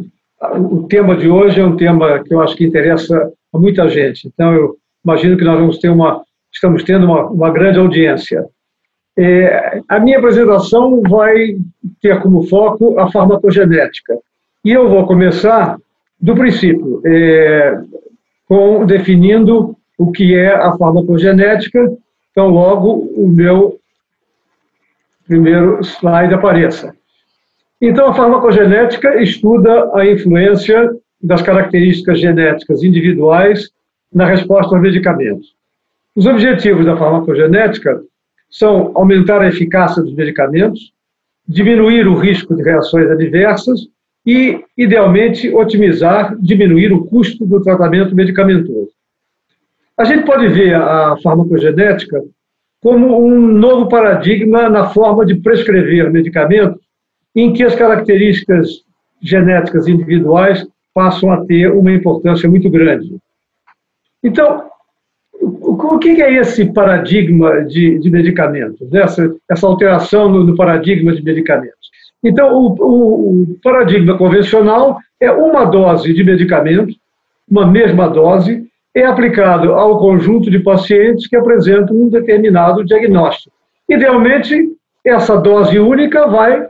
o 0.59 0.89
tema 0.89 1.15
de 1.15 1.29
hoje 1.29 1.61
é 1.61 1.65
um 1.65 1.77
tema 1.77 2.21
que 2.25 2.35
eu 2.35 2.41
acho 2.41 2.57
que 2.57 2.67
interessa 2.67 3.33
a 3.55 3.57
muita 3.57 3.89
gente. 3.89 4.27
Então, 4.27 4.53
eu 4.55 4.77
imagino 5.05 5.37
que 5.37 5.45
nós 5.45 5.61
vamos 5.61 5.79
ter 5.79 5.89
uma, 5.89 6.21
estamos 6.53 6.83
tendo 6.83 7.07
uma, 7.07 7.27
uma 7.27 7.51
grande 7.51 7.79
audiência. 7.79 8.45
É, 9.17 9.81
a 9.89 10.01
minha 10.01 10.19
apresentação 10.19 11.01
vai 11.03 11.57
ter 12.03 12.21
como 12.23 12.43
foco 12.49 12.99
a 12.99 13.09
farmacogenética. 13.09 14.19
E 14.67 14.73
eu 14.73 14.89
vou 14.89 15.07
começar 15.07 15.79
do 16.21 16.35
princípio, 16.35 17.01
é, 17.07 17.81
com 18.49 18.85
definindo 18.85 19.77
o 19.97 20.11
que 20.11 20.35
é 20.35 20.53
a 20.57 20.77
farmacogenética. 20.77 21.89
Então, 22.33 22.49
logo, 22.49 23.09
o 23.15 23.29
meu 23.29 23.79
primeiro 25.25 25.79
slide 25.85 26.35
apareça. 26.35 26.93
Então, 27.81 28.09
a 28.09 28.15
farmacogenética 28.15 29.23
estuda 29.23 29.89
a 29.95 30.05
influência 30.05 30.91
das 31.23 31.43
características 31.43 32.19
genéticas 32.19 32.83
individuais 32.83 33.71
na 34.13 34.27
resposta 34.27 34.75
aos 34.75 34.83
medicamentos. 34.83 35.55
Os 36.17 36.27
objetivos 36.27 36.85
da 36.85 36.97
farmacogenética 36.97 38.03
são 38.51 38.91
aumentar 38.97 39.43
a 39.43 39.49
eficácia 39.49 40.03
dos 40.03 40.17
medicamentos, 40.17 40.93
diminuir 41.47 42.09
o 42.09 42.19
risco 42.19 42.57
de 42.57 42.65
reações 42.65 43.09
adversas 43.09 43.95
e, 44.27 44.61
idealmente, 44.77 45.55
otimizar, 45.55 46.37
diminuir 46.41 46.93
o 46.93 47.05
custo 47.05 47.47
do 47.47 47.63
tratamento 47.63 48.15
medicamentoso. 48.15 48.91
A 49.97 50.05
gente 50.05 50.27
pode 50.27 50.49
ver 50.49 50.75
a 50.75 51.17
farmacogenética 51.23 52.23
como 52.83 53.25
um 53.25 53.41
novo 53.41 53.89
paradigma 53.89 54.69
na 54.69 54.89
forma 54.91 55.25
de 55.25 55.37
prescrever 55.37 56.11
medicamentos 56.11 56.81
em 57.35 57.53
que 57.53 57.63
as 57.63 57.75
características 57.75 58.85
genéticas 59.23 59.87
individuais 59.87 60.67
passam 60.93 61.31
a 61.31 61.45
ter 61.45 61.71
uma 61.71 61.93
importância 61.93 62.49
muito 62.49 62.69
grande. 62.71 63.17
Então, 64.23 64.69
o 65.41 65.99
que 65.99 66.21
é 66.21 66.35
esse 66.35 66.73
paradigma 66.73 67.63
de, 67.65 67.99
de 67.99 68.11
medicamentos, 68.11 68.93
essa, 68.93 69.35
essa 69.51 69.67
alteração 69.67 70.29
no, 70.31 70.57
paradigma 70.57 71.15
de 71.15 71.23
medicamentos? 71.23 71.87
Então, 72.27 72.53
o, 72.53 72.75
o, 72.81 73.43
o 73.43 73.59
paradigma 73.63 74.19
convencional 74.19 74.99
é 75.21 75.31
uma 75.31 75.65
dose 75.65 76.13
de 76.13 76.25
medicamento, 76.25 76.93
uma 77.49 77.65
mesma 77.65 78.09
dose, 78.09 78.67
é 78.93 79.07
aplicado 79.07 79.75
ao 79.75 80.01
conjunto 80.01 80.51
de 80.51 80.59
pacientes 80.59 81.29
que 81.29 81.37
apresentam 81.37 81.95
um 81.95 82.09
determinado 82.09 82.85
diagnóstico. 82.85 83.55
Idealmente, 83.89 84.73
essa 85.05 85.37
dose 85.37 85.79
única 85.79 86.27
vai 86.27 86.67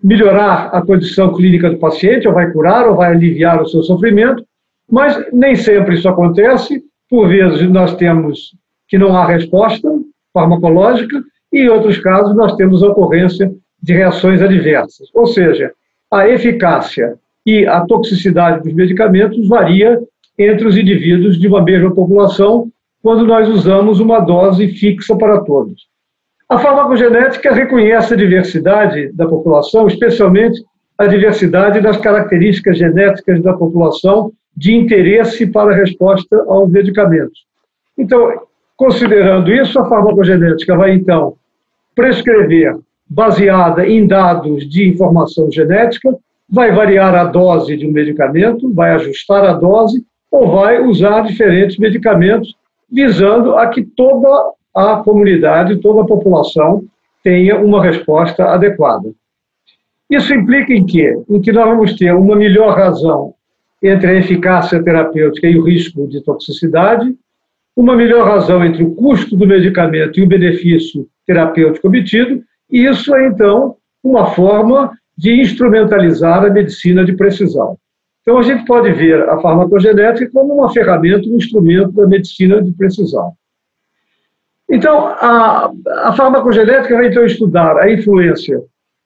melhorar 0.00 0.66
a 0.72 0.80
condição 0.82 1.34
clínica 1.34 1.68
do 1.68 1.78
paciente, 1.78 2.28
ou 2.28 2.34
vai 2.34 2.52
curar, 2.52 2.86
ou 2.86 2.94
vai 2.94 3.10
aliviar 3.10 3.60
o 3.60 3.66
seu 3.66 3.82
sofrimento, 3.82 4.44
mas 4.88 5.20
nem 5.32 5.56
sempre 5.56 5.96
isso 5.96 6.08
acontece. 6.08 6.80
Por 7.08 7.26
vezes 7.26 7.68
nós 7.68 7.96
temos 7.96 8.54
que 8.86 8.96
não 8.96 9.16
há 9.16 9.26
resposta 9.26 9.88
farmacológica, 10.32 11.20
e 11.52 11.62
em 11.62 11.68
outros 11.68 11.98
casos 11.98 12.36
nós 12.36 12.54
temos 12.54 12.84
a 12.84 12.88
ocorrência 12.88 13.52
de 13.82 13.92
reações 13.92 14.42
adversas. 14.42 15.08
Ou 15.14 15.26
seja, 15.26 15.72
a 16.10 16.28
eficácia 16.28 17.16
e 17.46 17.66
a 17.66 17.80
toxicidade 17.80 18.62
dos 18.62 18.74
medicamentos 18.74 19.48
varia 19.48 20.00
entre 20.38 20.66
os 20.66 20.76
indivíduos 20.76 21.38
de 21.38 21.48
uma 21.48 21.62
mesma 21.62 21.94
população 21.94 22.70
quando 23.02 23.26
nós 23.26 23.48
usamos 23.48 24.00
uma 24.00 24.20
dose 24.20 24.68
fixa 24.68 25.16
para 25.16 25.40
todos. 25.40 25.88
A 26.48 26.58
farmacogenética 26.58 27.52
reconhece 27.52 28.12
a 28.12 28.16
diversidade 28.16 29.12
da 29.12 29.26
população, 29.26 29.86
especialmente 29.86 30.62
a 30.98 31.06
diversidade 31.06 31.80
das 31.80 31.96
características 31.96 32.76
genéticas 32.76 33.40
da 33.40 33.54
população 33.54 34.32
de 34.56 34.74
interesse 34.74 35.46
para 35.46 35.72
a 35.72 35.76
resposta 35.76 36.44
aos 36.48 36.68
medicamentos. 36.68 37.46
Então, 37.96 38.42
considerando 38.76 39.52
isso, 39.52 39.78
a 39.78 39.88
farmacogenética 39.88 40.76
vai 40.76 40.92
então 40.92 41.36
prescrever 41.94 42.76
baseada 43.10 43.84
em 43.84 44.06
dados 44.06 44.68
de 44.68 44.88
informação 44.88 45.50
genética, 45.50 46.16
vai 46.48 46.70
variar 46.70 47.12
a 47.14 47.24
dose 47.24 47.76
de 47.76 47.84
um 47.84 47.90
medicamento, 47.90 48.72
vai 48.72 48.92
ajustar 48.92 49.44
a 49.44 49.52
dose 49.52 50.04
ou 50.30 50.48
vai 50.48 50.80
usar 50.80 51.22
diferentes 51.22 51.76
medicamentos, 51.76 52.54
visando 52.90 53.56
a 53.56 53.66
que 53.66 53.82
toda 53.82 54.52
a 54.74 54.96
comunidade, 54.98 55.80
toda 55.80 56.02
a 56.02 56.06
população 56.06 56.84
tenha 57.24 57.58
uma 57.58 57.82
resposta 57.82 58.44
adequada. 58.44 59.10
Isso 60.08 60.32
implica 60.32 60.72
em 60.72 60.86
quê? 60.86 61.16
Em 61.28 61.40
que 61.40 61.52
nós 61.52 61.66
vamos 61.66 61.94
ter 61.94 62.14
uma 62.14 62.36
melhor 62.36 62.76
razão 62.76 63.34
entre 63.82 64.08
a 64.08 64.14
eficácia 64.14 64.82
terapêutica 64.82 65.48
e 65.48 65.58
o 65.58 65.64
risco 65.64 66.06
de 66.06 66.22
toxicidade, 66.22 67.12
uma 67.76 67.96
melhor 67.96 68.26
razão 68.26 68.64
entre 68.64 68.82
o 68.84 68.94
custo 68.94 69.36
do 69.36 69.46
medicamento 69.46 70.18
e 70.18 70.22
o 70.22 70.26
benefício 70.26 71.08
terapêutico 71.26 71.88
obtido, 71.88 72.42
isso 72.70 73.14
é, 73.14 73.26
então, 73.26 73.76
uma 74.02 74.30
forma 74.32 74.92
de 75.16 75.40
instrumentalizar 75.40 76.44
a 76.44 76.50
medicina 76.50 77.04
de 77.04 77.14
precisão. 77.14 77.76
Então, 78.22 78.38
a 78.38 78.42
gente 78.42 78.64
pode 78.64 78.92
ver 78.92 79.28
a 79.28 79.40
farmacogenética 79.40 80.30
como 80.32 80.54
uma 80.54 80.72
ferramenta, 80.72 81.28
um 81.28 81.36
instrumento 81.36 81.92
da 81.92 82.06
medicina 82.06 82.62
de 82.62 82.72
precisão. 82.72 83.32
Então, 84.70 85.06
a, 85.08 85.72
a 86.04 86.12
farmacogenética 86.12 86.94
vai 86.94 87.08
então 87.08 87.24
estudar 87.24 87.76
a 87.78 87.90
influência 87.90 88.60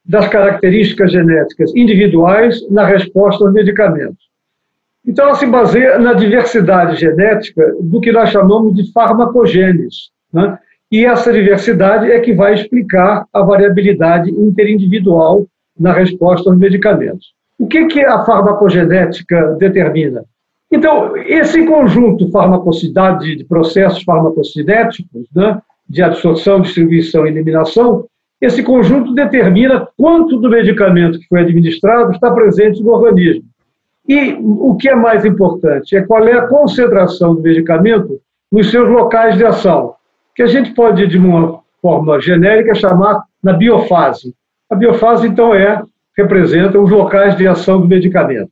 das 0.05 0.29
características 0.29 1.11
genéticas 1.11 1.75
individuais 1.75 2.61
na 2.71 2.85
resposta 2.85 3.45
aos 3.45 3.55
medicamentos. 3.55 4.29
Então, 5.07 5.27
ela 5.27 5.35
se 5.35 5.47
baseia 5.47 5.99
na 5.99 6.13
diversidade 6.13 6.97
genética 6.97 7.75
do 7.81 8.01
que 8.01 8.13
nós 8.13 8.31
chamamos 8.31 8.75
de 8.75 8.93
farmacogênese. 8.93 10.11
Né? 10.33 10.59
E 10.95 11.05
essa 11.05 11.33
diversidade 11.33 12.09
é 12.09 12.21
que 12.21 12.33
vai 12.33 12.55
explicar 12.55 13.27
a 13.33 13.43
variabilidade 13.43 14.31
interindividual 14.31 15.45
na 15.77 15.93
resposta 15.93 16.49
aos 16.49 16.57
medicamentos. 16.57 17.33
O 17.59 17.67
que, 17.67 17.87
que 17.87 18.05
a 18.05 18.25
farmacogenética 18.25 19.57
determina? 19.59 20.25
Então, 20.71 21.17
esse 21.17 21.67
conjunto 21.67 22.31
farmacocidade 22.31 23.35
de 23.35 23.43
processos 23.43 24.05
farmacocinéticos, 24.05 25.27
né, 25.35 25.61
de 25.89 26.01
absorção, 26.01 26.61
distribuição 26.61 27.27
e 27.27 27.31
eliminação, 27.31 28.07
esse 28.41 28.63
conjunto 28.63 29.13
determina 29.15 29.89
quanto 29.99 30.39
do 30.39 30.49
medicamento 30.49 31.19
que 31.19 31.27
foi 31.27 31.41
administrado 31.41 32.13
está 32.13 32.31
presente 32.31 32.81
no 32.81 32.93
organismo. 32.93 33.43
E 34.09 34.35
o 34.41 34.77
que 34.77 34.89
é 34.89 34.95
mais 34.95 35.25
importante 35.25 35.97
é 35.97 36.03
qual 36.03 36.25
é 36.29 36.35
a 36.35 36.47
concentração 36.47 37.35
do 37.35 37.43
medicamento 37.43 38.21
nos 38.53 38.71
seus 38.71 38.89
locais 38.89 39.37
de 39.37 39.45
ação, 39.45 39.97
que 40.35 40.43
a 40.43 40.47
gente 40.47 40.73
pode, 40.73 41.07
de 41.07 41.19
uma 41.19 41.61
forma 41.81 42.21
genérica, 42.21 42.75
chamar 42.75 43.23
na 43.43 43.53
biofase. 43.53 44.35
A 44.71 44.75
biofase, 44.75 45.27
então, 45.27 45.55
é 45.55 45.83
representa 46.17 46.79
os 46.79 46.91
locais 46.91 47.37
de 47.37 47.47
ação 47.47 47.81
do 47.81 47.89
medicamento. 47.89 48.51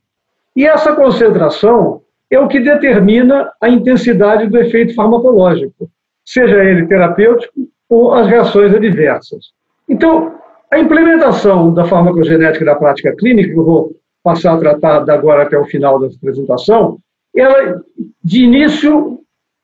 E 0.55 0.65
essa 0.65 0.93
concentração 0.93 2.01
é 2.29 2.39
o 2.39 2.47
que 2.47 2.59
determina 2.59 3.51
a 3.61 3.69
intensidade 3.69 4.47
do 4.47 4.57
efeito 4.57 4.93
farmacológico, 4.93 5.89
seja 6.25 6.63
ele 6.63 6.87
terapêutico 6.87 7.53
ou 7.89 8.13
as 8.13 8.27
reações 8.27 8.73
adversas. 8.73 9.51
Então, 9.87 10.35
a 10.71 10.79
implementação 10.79 11.73
da 11.73 11.85
farmacogenética 11.85 12.65
na 12.65 12.75
prática 12.75 13.15
clínica, 13.15 13.53
que 13.53 13.59
eu 13.59 13.65
vou 13.65 13.91
passar 14.23 14.53
a 14.53 14.57
tratar 14.57 15.09
agora 15.09 15.43
até 15.43 15.57
o 15.57 15.65
final 15.65 15.99
da 15.99 16.07
apresentação, 16.07 16.97
ela, 17.35 17.81
de 18.23 18.43
início, 18.43 19.19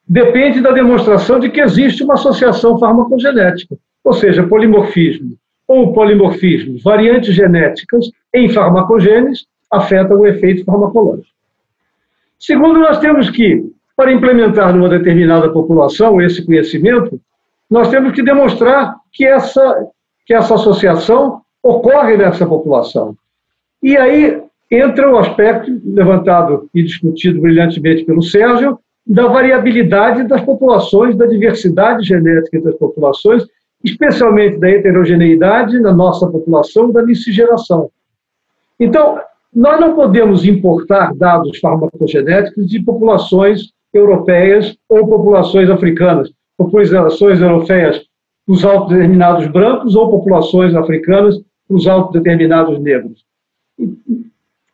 depende 0.09 0.59
da 0.59 0.71
demonstração 0.71 1.39
de 1.39 1.51
que 1.51 1.61
existe 1.61 2.03
uma 2.03 2.15
associação 2.15 2.79
farmacogenética, 2.79 3.77
ou 4.03 4.13
seja, 4.13 4.47
polimorfismo 4.47 5.37
ou 5.67 5.93
polimorfismos, 5.93 6.81
variantes 6.81 7.35
genéticas 7.35 8.09
em 8.33 8.49
farmacogênese 8.49 9.45
afetam 9.69 10.17
o 10.17 10.25
efeito 10.25 10.65
farmacológico. 10.65 11.29
Segundo, 12.39 12.79
nós 12.79 12.97
temos 12.97 13.29
que, 13.29 13.63
para 13.95 14.11
implementar 14.11 14.75
numa 14.75 14.89
determinada 14.89 15.47
população 15.49 16.19
esse 16.19 16.43
conhecimento, 16.43 17.21
nós 17.69 17.89
temos 17.89 18.13
que 18.13 18.23
demonstrar 18.23 18.95
que 19.13 19.23
essa, 19.23 19.87
que 20.25 20.33
essa 20.33 20.55
associação 20.55 21.41
ocorre 21.61 22.17
nessa 22.17 22.47
população. 22.47 23.15
E 23.83 23.95
aí 23.95 24.41
entra 24.71 25.11
o 25.11 25.19
aspecto 25.19 25.69
levantado 25.85 26.67
e 26.73 26.81
discutido 26.81 27.41
brilhantemente 27.41 28.05
pelo 28.05 28.23
Sérgio, 28.23 28.79
da 29.09 29.27
variabilidade 29.27 30.23
das 30.27 30.41
populações, 30.41 31.17
da 31.17 31.25
diversidade 31.25 32.05
genética 32.05 32.61
das 32.61 32.75
populações, 32.75 33.43
especialmente 33.83 34.59
da 34.59 34.69
heterogeneidade 34.69 35.79
na 35.79 35.91
nossa 35.91 36.27
população, 36.27 36.91
da 36.91 37.01
miscigenação. 37.01 37.89
Então, 38.79 39.19
nós 39.51 39.79
não 39.79 39.95
podemos 39.95 40.45
importar 40.45 41.15
dados 41.15 41.57
farmacogenéticos 41.57 42.67
de 42.67 42.79
populações 42.83 43.71
europeias 43.91 44.77
ou 44.87 45.07
populações 45.07 45.71
africanas, 45.71 46.31
populações 46.55 47.41
europeias 47.41 48.05
os 48.47 48.63
autodeterminados 48.63 49.47
brancos 49.47 49.95
ou 49.95 50.11
populações 50.11 50.75
africanas 50.75 51.35
os 51.67 51.87
autodeterminados 51.87 52.79
negros. 52.79 53.23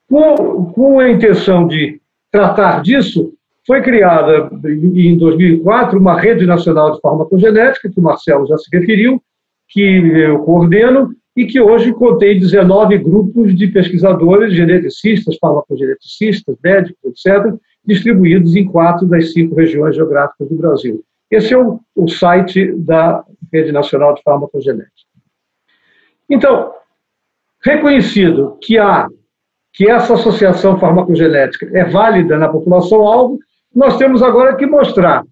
Com, 0.10 0.72
com 0.74 1.00
a 1.00 1.10
intenção 1.10 1.68
de 1.68 2.02
tratar 2.32 2.82
disso, 2.82 3.34
foi 3.66 3.82
criada 3.82 4.50
em 4.68 5.18
2004 5.18 6.00
uma 6.00 6.20
rede 6.20 6.46
nacional 6.46 6.92
de 6.92 7.02
farmacogenética, 7.02 7.90
que 7.90 8.00
o 8.00 8.04
Marcelo 8.04 8.46
já 8.46 8.58
se 8.58 8.70
referiu, 8.72 9.22
que 9.68 9.82
eu 9.82 10.40
coordeno, 10.40 11.16
e 11.36 11.46
que 11.46 11.60
hoje 11.60 11.92
contém 11.94 12.40
19 12.40 12.98
grupos 13.00 13.56
de 13.56 13.68
pesquisadores, 13.68 14.54
geneticistas, 14.54 15.38
farmacogeneticistas, 15.40 16.56
médicos, 16.64 17.26
etc., 17.26 17.54
distribuídos 17.84 18.56
em 18.56 18.66
quatro 18.66 19.06
das 19.08 19.34
cinco 19.34 19.56
regiões 19.56 19.96
geográficas 19.96 20.48
do 20.48 20.56
Brasil. 20.56 21.04
Esse 21.30 21.54
é 21.54 21.58
o, 21.58 21.80
o 21.96 22.08
site 22.08 22.72
da 22.74 23.24
Rede 23.52 23.72
Nacional 23.72 24.14
de 24.14 24.22
Farmacogenética. 24.24 25.10
Então, 26.30 26.72
reconhecido 27.64 28.58
que 28.62 28.78
há 28.78 29.08
que 29.74 29.90
essa 29.90 30.14
associação 30.14 30.80
farmacogenética 30.80 31.70
é 31.78 31.84
válida 31.84 32.38
na 32.38 32.48
população-alvo, 32.48 33.40
nós 33.76 33.98
temos 33.98 34.24
agora 34.24 34.56
que 34.56 34.66
mostrar 34.66 35.24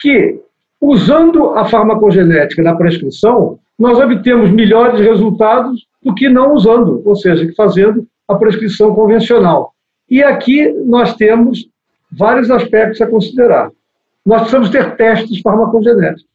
que, 0.00 0.40
usando 0.80 1.50
a 1.50 1.64
farmacogenética 1.64 2.62
na 2.62 2.74
prescrição, 2.74 3.60
nós 3.78 3.98
obtemos 3.98 4.50
melhores 4.50 5.00
resultados 5.00 5.86
do 6.02 6.12
que 6.14 6.28
não 6.28 6.52
usando, 6.52 7.00
ou 7.04 7.14
seja, 7.14 7.48
fazendo 7.56 8.06
a 8.26 8.34
prescrição 8.34 8.94
convencional. 8.94 9.72
E 10.10 10.22
aqui 10.22 10.68
nós 10.84 11.14
temos 11.14 11.68
vários 12.10 12.50
aspectos 12.50 13.00
a 13.00 13.06
considerar. 13.06 13.70
Nós 14.26 14.40
precisamos 14.40 14.70
ter 14.70 14.96
testes 14.96 15.40
farmacogenéticos 15.40 16.26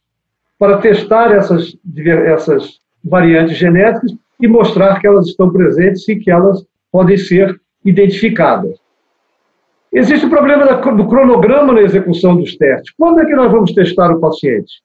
para 0.58 0.77
testar 0.77 1.32
essas, 1.32 1.75
essas 2.25 2.80
variantes 3.03 3.58
genéticas 3.58 4.15
e 4.39 4.47
mostrar 4.47 4.99
que 4.99 5.08
elas 5.08 5.27
estão 5.27 5.51
presentes 5.51 6.08
e 6.08 6.15
que 6.15 6.32
elas 6.32 6.65
podem 6.91 7.17
ser 7.17 7.60
identificadas. 7.86 8.77
Existe 9.91 10.26
o 10.26 10.30
problema 10.30 10.65
do 10.65 11.08
cronograma 11.08 11.73
na 11.73 11.82
execução 11.82 12.36
dos 12.36 12.56
testes. 12.56 12.93
Quando 12.97 13.21
é 13.21 13.26
que 13.26 13.34
nós 13.34 13.52
vamos 13.52 13.73
testar 13.73 14.12
o 14.12 14.19
paciente? 14.19 14.82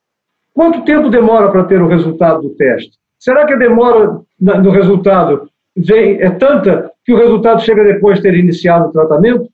Quanto 0.55 0.85
tempo 0.85 1.09
demora 1.09 1.51
para 1.51 1.65
ter 1.65 1.81
o 1.81 1.88
resultado 1.88 2.43
do 2.43 2.51
teste? 2.51 2.93
Será 3.19 3.47
que 3.47 3.55
a 3.55 3.57
demora 3.57 4.21
no 4.38 4.71
resultado 4.71 5.49
vem, 5.77 6.21
é 6.21 6.31
tanta 6.31 6.91
que 7.05 7.12
o 7.12 7.17
resultado 7.17 7.62
chega 7.62 7.85
depois 7.85 8.17
de 8.17 8.23
ter 8.23 8.35
iniciado 8.35 8.88
o 8.88 8.93
tratamento? 8.93 9.49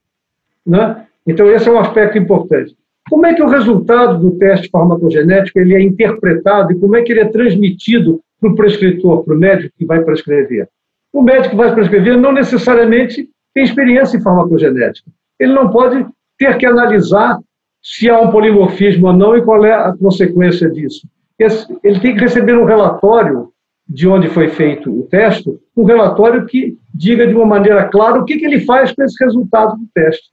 Né? 0.66 1.06
Então, 1.26 1.50
esse 1.50 1.68
é 1.68 1.72
um 1.72 1.78
aspecto 1.78 2.18
importante. 2.18 2.76
Como 3.08 3.24
é 3.24 3.34
que 3.34 3.42
o 3.42 3.48
resultado 3.48 4.18
do 4.18 4.38
teste 4.38 4.68
farmacogenético 4.70 5.58
ele 5.58 5.74
é 5.74 5.80
interpretado 5.80 6.72
e 6.72 6.78
como 6.78 6.96
é 6.96 7.02
que 7.02 7.12
ele 7.12 7.20
é 7.20 7.28
transmitido 7.28 8.20
para 8.40 8.50
o 8.50 8.54
prescritor, 8.54 9.24
para 9.24 9.34
o 9.34 9.38
médico 9.38 9.74
que 9.78 9.86
vai 9.86 10.02
prescrever? 10.02 10.68
O 11.12 11.22
médico 11.22 11.50
que 11.50 11.56
vai 11.56 11.74
prescrever 11.74 12.18
não 12.18 12.32
necessariamente 12.32 13.28
tem 13.54 13.64
experiência 13.64 14.18
em 14.18 14.22
farmacogenética. 14.22 15.10
Ele 15.38 15.52
não 15.52 15.70
pode 15.70 16.06
ter 16.38 16.56
que 16.58 16.66
analisar 16.66 17.38
se 17.82 18.08
há 18.08 18.20
um 18.20 18.30
polimorfismo 18.30 19.06
ou 19.06 19.12
não 19.12 19.36
e 19.36 19.42
qual 19.42 19.64
é 19.64 19.72
a 19.72 19.96
consequência 19.96 20.70
disso. 20.70 21.06
Ele 21.38 22.00
tem 22.00 22.14
que 22.14 22.20
receber 22.20 22.56
um 22.56 22.64
relatório 22.64 23.50
de 23.88 24.06
onde 24.06 24.28
foi 24.28 24.48
feito 24.48 24.90
o 24.90 25.04
teste, 25.04 25.50
um 25.76 25.84
relatório 25.84 26.44
que 26.44 26.76
diga 26.92 27.26
de 27.26 27.34
uma 27.34 27.46
maneira 27.46 27.84
clara 27.84 28.20
o 28.20 28.24
que, 28.24 28.34
ele 28.34 28.60
faz 28.60 28.92
com 28.92 29.02
esse 29.02 29.22
resultado 29.24 29.76
do 29.76 29.86
teste. 29.94 30.28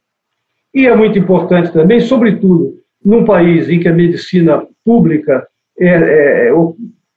E 0.74 0.88
é 0.88 0.96
muito 0.96 1.18
importante 1.18 1.72
também, 1.72 2.02
sobretudo, 2.02 2.74
num 3.04 3.24
país 3.24 3.70
em 3.70 3.80
que 3.80 3.88
a 3.88 3.94
medicina 3.94 4.68
pública 4.84 5.48
é, 5.80 5.88
é, 5.88 6.52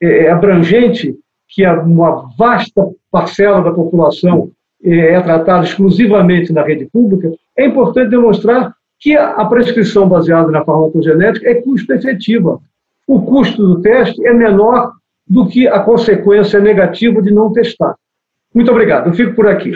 é, 0.00 0.26
é 0.26 0.30
abrangente, 0.30 1.16
que 1.48 1.66
uma 1.66 2.28
vasta 2.38 2.88
parcela 3.10 3.62
da 3.62 3.72
população 3.72 4.52
é 4.82 5.20
tratado 5.20 5.64
exclusivamente 5.64 6.52
na 6.52 6.62
rede 6.62 6.86
pública, 6.86 7.32
é 7.56 7.66
importante 7.66 8.10
demonstrar 8.10 8.74
que 8.98 9.16
a 9.16 9.44
prescrição 9.44 10.08
baseada 10.08 10.50
na 10.50 10.64
farmacogenética 10.64 11.48
é 11.48 11.54
custo-efetiva. 11.54 12.60
O 13.06 13.22
custo 13.22 13.66
do 13.66 13.80
teste 13.80 14.24
é 14.26 14.32
menor 14.32 14.92
do 15.26 15.46
que 15.46 15.68
a 15.68 15.80
consequência 15.80 16.58
negativa 16.58 17.22
de 17.22 17.30
não 17.30 17.52
testar. 17.52 17.94
Muito 18.54 18.70
obrigado. 18.70 19.08
Eu 19.08 19.14
fico 19.14 19.34
por 19.34 19.46
aqui. 19.46 19.72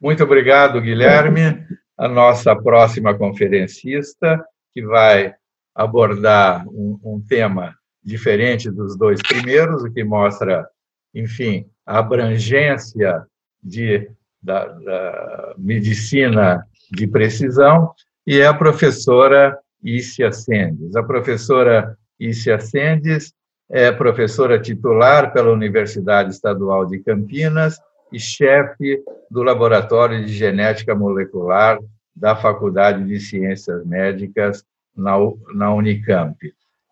Muito 0.00 0.24
obrigado, 0.24 0.80
Guilherme. 0.80 1.64
A 1.96 2.08
nossa 2.08 2.56
próxima 2.56 3.14
conferencista, 3.14 4.42
que 4.72 4.82
vai 4.82 5.34
abordar 5.74 6.66
um, 6.68 6.98
um 7.04 7.20
tema 7.20 7.74
diferente 8.02 8.70
dos 8.70 8.96
dois 8.96 9.20
primeiros, 9.20 9.84
o 9.84 9.92
que 9.92 10.02
mostra, 10.02 10.66
enfim, 11.14 11.66
a 11.84 11.98
abrangência 11.98 13.22
de, 13.62 14.10
da, 14.42 14.66
da 14.66 15.54
medicina 15.58 16.64
de 16.90 17.06
precisão, 17.06 17.92
e 18.26 18.38
é 18.38 18.46
a 18.46 18.54
professora 18.54 19.58
Ícia 19.82 20.32
Sendes. 20.32 20.96
A 20.96 21.02
professora 21.02 21.96
Ícia 22.18 22.58
Sendes 22.58 23.32
é 23.70 23.92
professora 23.92 24.60
titular 24.60 25.32
pela 25.32 25.52
Universidade 25.52 26.30
Estadual 26.30 26.84
de 26.86 26.98
Campinas 26.98 27.78
e 28.12 28.18
chefe 28.18 29.00
do 29.30 29.42
Laboratório 29.42 30.24
de 30.24 30.32
Genética 30.32 30.94
Molecular 30.94 31.78
da 32.14 32.34
Faculdade 32.34 33.04
de 33.04 33.20
Ciências 33.20 33.86
Médicas 33.86 34.64
na, 34.96 35.16
na 35.54 35.72
Unicamp. 35.72 36.36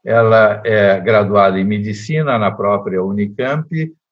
Ela 0.04 0.62
é 0.64 0.98
graduada 1.00 1.58
em 1.58 1.64
medicina 1.64 2.38
na 2.38 2.50
própria 2.50 3.02
Unicamp 3.02 3.68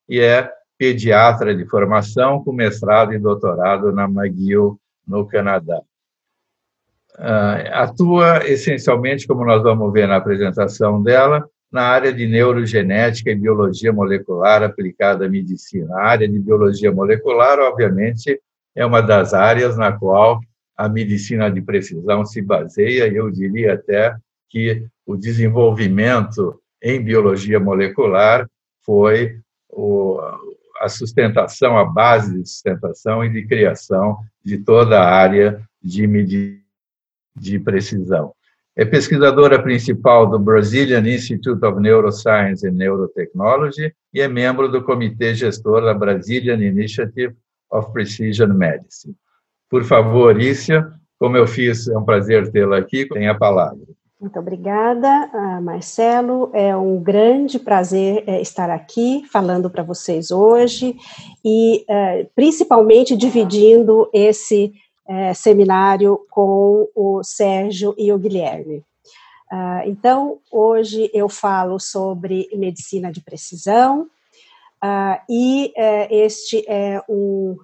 e 0.08 0.20
é 0.20 0.50
pediatra 0.78 1.54
de 1.54 1.64
formação 1.66 2.42
com 2.42 2.52
mestrado 2.52 3.12
e 3.12 3.18
doutorado 3.18 3.92
na 3.92 4.04
McGill, 4.04 4.78
no 5.06 5.26
Canadá. 5.26 5.80
Uh, 7.18 7.72
atua 7.72 8.46
essencialmente, 8.46 9.26
como 9.26 9.44
nós 9.44 9.62
vamos 9.62 9.90
ver 9.92 10.06
na 10.06 10.16
apresentação 10.16 11.02
dela, 11.02 11.48
na 11.72 11.82
área 11.82 12.12
de 12.12 12.26
neurogenética 12.26 13.30
e 13.30 13.34
biologia 13.34 13.92
molecular 13.92 14.62
aplicada 14.62 15.26
à 15.26 15.28
medicina. 15.28 15.94
A 15.96 16.08
área 16.08 16.28
de 16.28 16.38
biologia 16.38 16.92
molecular, 16.92 17.58
obviamente, 17.58 18.40
é 18.74 18.84
uma 18.84 19.00
das 19.00 19.32
áreas 19.32 19.76
na 19.76 19.92
qual 19.92 20.40
a 20.76 20.88
medicina 20.88 21.50
de 21.50 21.62
precisão 21.62 22.24
se 22.24 22.42
baseia, 22.42 23.08
e 23.08 23.16
eu 23.16 23.30
diria 23.30 23.74
até 23.74 24.14
que 24.50 24.86
o 25.06 25.16
desenvolvimento 25.16 26.60
em 26.82 27.02
biologia 27.02 27.58
molecular 27.58 28.46
foi 28.84 29.40
o, 29.70 30.20
a 30.80 30.88
sustentação, 30.88 31.78
a 31.78 31.84
base 31.84 32.40
de 32.40 32.48
sustentação 32.48 33.24
e 33.24 33.30
de 33.30 33.46
criação 33.46 34.18
de 34.44 34.58
toda 34.58 35.00
a 35.00 35.08
área 35.08 35.60
de, 35.82 36.60
de 37.36 37.58
precisão. 37.58 38.32
É 38.74 38.84
pesquisadora 38.84 39.62
principal 39.62 40.26
do 40.26 40.38
Brazilian 40.38 41.08
Institute 41.08 41.64
of 41.64 41.80
Neuroscience 41.80 42.66
and 42.68 42.72
Neurotechnology 42.72 43.94
e 44.12 44.20
é 44.20 44.28
membro 44.28 44.68
do 44.68 44.82
comitê 44.82 45.34
gestor 45.34 45.82
da 45.82 45.94
Brazilian 45.94 46.62
Initiative 46.62 47.34
of 47.70 47.90
Precision 47.92 48.52
Medicine. 48.52 49.14
Por 49.70 49.82
favor, 49.82 50.38
Ícia, 50.38 50.90
como 51.18 51.38
eu 51.38 51.46
fiz, 51.46 51.88
é 51.88 51.96
um 51.96 52.04
prazer 52.04 52.50
tê-la 52.52 52.76
aqui, 52.76 53.08
tem 53.08 53.28
a 53.28 53.34
palavra. 53.34 53.95
Muito 54.18 54.38
obrigada, 54.38 55.08
ah, 55.30 55.60
Marcelo. 55.60 56.50
É 56.54 56.74
um 56.74 56.98
grande 56.98 57.58
prazer 57.58 58.24
é, 58.26 58.40
estar 58.40 58.70
aqui 58.70 59.22
falando 59.30 59.68
para 59.68 59.82
vocês 59.82 60.30
hoje 60.30 60.96
e 61.44 61.84
é, 61.86 62.26
principalmente 62.34 63.14
dividindo 63.14 64.08
esse 64.14 64.72
é, 65.06 65.34
seminário 65.34 66.18
com 66.30 66.88
o 66.94 67.22
Sérgio 67.22 67.94
e 67.98 68.10
o 68.10 68.18
Guilherme. 68.18 68.82
Ah, 69.52 69.82
então, 69.84 70.38
hoje 70.50 71.10
eu 71.12 71.28
falo 71.28 71.78
sobre 71.78 72.48
medicina 72.54 73.12
de 73.12 73.20
precisão 73.20 74.08
ah, 74.80 75.22
e 75.28 75.74
este 76.10 76.64
é 76.66 77.02
um 77.06 77.54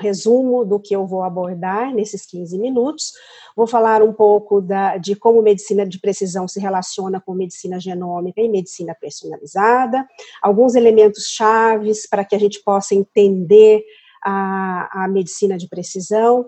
resumo 0.00 0.64
do 0.64 0.80
que 0.80 0.94
eu 0.94 1.06
vou 1.06 1.22
abordar 1.22 1.94
nesses 1.94 2.24
15 2.24 2.58
minutos. 2.58 3.12
Vou 3.56 3.66
falar 3.66 4.02
um 4.02 4.12
pouco 4.12 4.60
da, 4.60 4.96
de 4.96 5.14
como 5.14 5.42
medicina 5.42 5.86
de 5.86 6.00
precisão 6.00 6.48
se 6.48 6.58
relaciona 6.58 7.20
com 7.20 7.34
medicina 7.34 7.78
genômica 7.78 8.40
e 8.40 8.48
medicina 8.48 8.96
personalizada, 8.98 10.06
alguns 10.40 10.74
elementos 10.74 11.26
chaves 11.26 12.06
para 12.06 12.24
que 12.24 12.34
a 12.34 12.38
gente 12.38 12.62
possa 12.62 12.94
entender 12.94 13.84
a, 14.24 15.04
a 15.04 15.08
medicina 15.08 15.58
de 15.58 15.68
precisão. 15.68 16.46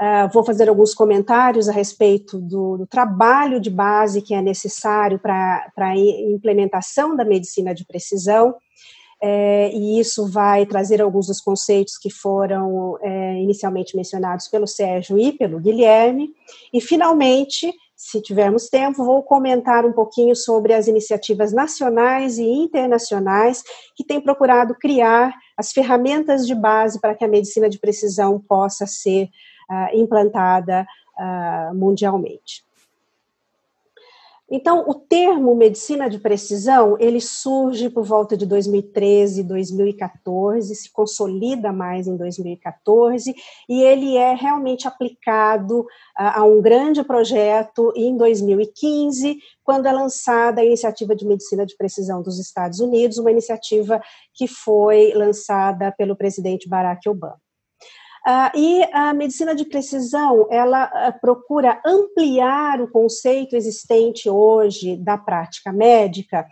Uh, 0.00 0.28
vou 0.32 0.44
fazer 0.44 0.68
alguns 0.68 0.92
comentários 0.92 1.68
a 1.68 1.72
respeito 1.72 2.40
do, 2.40 2.78
do 2.78 2.86
trabalho 2.86 3.60
de 3.60 3.70
base 3.70 4.20
que 4.20 4.34
é 4.34 4.42
necessário 4.42 5.18
para 5.18 5.70
a 5.76 5.96
implementação 5.96 7.14
da 7.14 7.24
medicina 7.24 7.72
de 7.72 7.86
precisão 7.86 8.54
é, 9.24 9.70
e 9.72 10.00
isso 10.00 10.26
vai 10.26 10.66
trazer 10.66 11.00
alguns 11.00 11.28
dos 11.28 11.40
conceitos 11.40 11.96
que 11.96 12.10
foram 12.10 12.98
é, 13.00 13.40
inicialmente 13.40 13.96
mencionados 13.96 14.48
pelo 14.48 14.66
Sérgio 14.66 15.16
e 15.16 15.30
pelo 15.30 15.60
Guilherme. 15.60 16.34
E, 16.72 16.80
finalmente, 16.80 17.72
se 17.94 18.20
tivermos 18.20 18.68
tempo, 18.68 19.04
vou 19.04 19.22
comentar 19.22 19.86
um 19.86 19.92
pouquinho 19.92 20.34
sobre 20.34 20.74
as 20.74 20.88
iniciativas 20.88 21.52
nacionais 21.52 22.36
e 22.36 22.42
internacionais 22.42 23.62
que 23.94 24.04
têm 24.04 24.20
procurado 24.20 24.74
criar 24.74 25.32
as 25.56 25.70
ferramentas 25.70 26.44
de 26.44 26.54
base 26.54 27.00
para 27.00 27.14
que 27.14 27.24
a 27.24 27.28
medicina 27.28 27.70
de 27.70 27.78
precisão 27.78 28.40
possa 28.40 28.88
ser 28.88 29.28
uh, 29.70 29.96
implantada 29.96 30.84
uh, 31.16 31.74
mundialmente. 31.76 32.64
Então, 34.54 34.84
o 34.86 34.92
termo 34.92 35.54
medicina 35.54 36.10
de 36.10 36.18
precisão, 36.18 36.94
ele 37.00 37.22
surge 37.22 37.88
por 37.88 38.04
volta 38.04 38.36
de 38.36 38.44
2013, 38.44 39.42
2014, 39.42 40.74
se 40.74 40.92
consolida 40.92 41.72
mais 41.72 42.06
em 42.06 42.18
2014, 42.18 43.34
e 43.66 43.82
ele 43.82 44.14
é 44.18 44.34
realmente 44.34 44.86
aplicado 44.86 45.86
a, 46.14 46.40
a 46.40 46.44
um 46.44 46.60
grande 46.60 47.02
projeto 47.02 47.94
em 47.96 48.14
2015, 48.14 49.38
quando 49.64 49.86
é 49.86 49.92
lançada 49.92 50.60
a 50.60 50.64
iniciativa 50.66 51.16
de 51.16 51.26
medicina 51.26 51.64
de 51.64 51.74
precisão 51.74 52.20
dos 52.20 52.38
Estados 52.38 52.78
Unidos, 52.78 53.16
uma 53.16 53.30
iniciativa 53.30 54.02
que 54.34 54.46
foi 54.46 55.14
lançada 55.14 55.90
pelo 55.96 56.14
presidente 56.14 56.68
Barack 56.68 57.08
Obama. 57.08 57.40
Uh, 58.26 58.56
e 58.56 58.84
a 58.92 59.12
medicina 59.12 59.52
de 59.52 59.64
precisão, 59.64 60.46
ela 60.48 60.84
uh, 60.86 61.20
procura 61.20 61.80
ampliar 61.84 62.80
o 62.80 62.88
conceito 62.88 63.56
existente 63.56 64.30
hoje 64.30 64.96
da 64.96 65.18
prática 65.18 65.72
médica, 65.72 66.46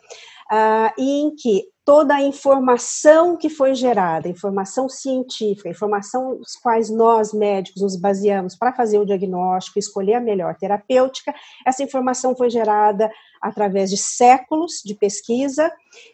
uh, 0.51 1.01
em 1.01 1.33
que 1.37 1.65
toda 1.85 2.15
a 2.15 2.23
informação 2.23 3.37
que 3.37 3.49
foi 3.49 3.75
gerada, 3.75 4.29
informação 4.29 4.89
científica, 4.89 5.69
informação 5.69 6.37
nos 6.39 6.57
quais 6.57 6.91
nós 6.91 7.33
médicos 7.33 7.83
nos 7.83 7.97
baseamos 7.97 8.57
para 8.57 8.73
fazer 8.73 8.99
o 8.99 9.07
diagnóstico, 9.07 9.79
escolher 9.79 10.15
a 10.15 10.21
melhor 10.21 10.55
terapêutica, 10.57 11.35
essa 11.67 11.83
informação 11.83 12.37
foi 12.37 12.51
gerada 12.51 13.11
através 13.41 13.89
de 13.89 13.97
séculos 13.97 14.83
de 14.85 14.95
pesquisa 14.95 15.73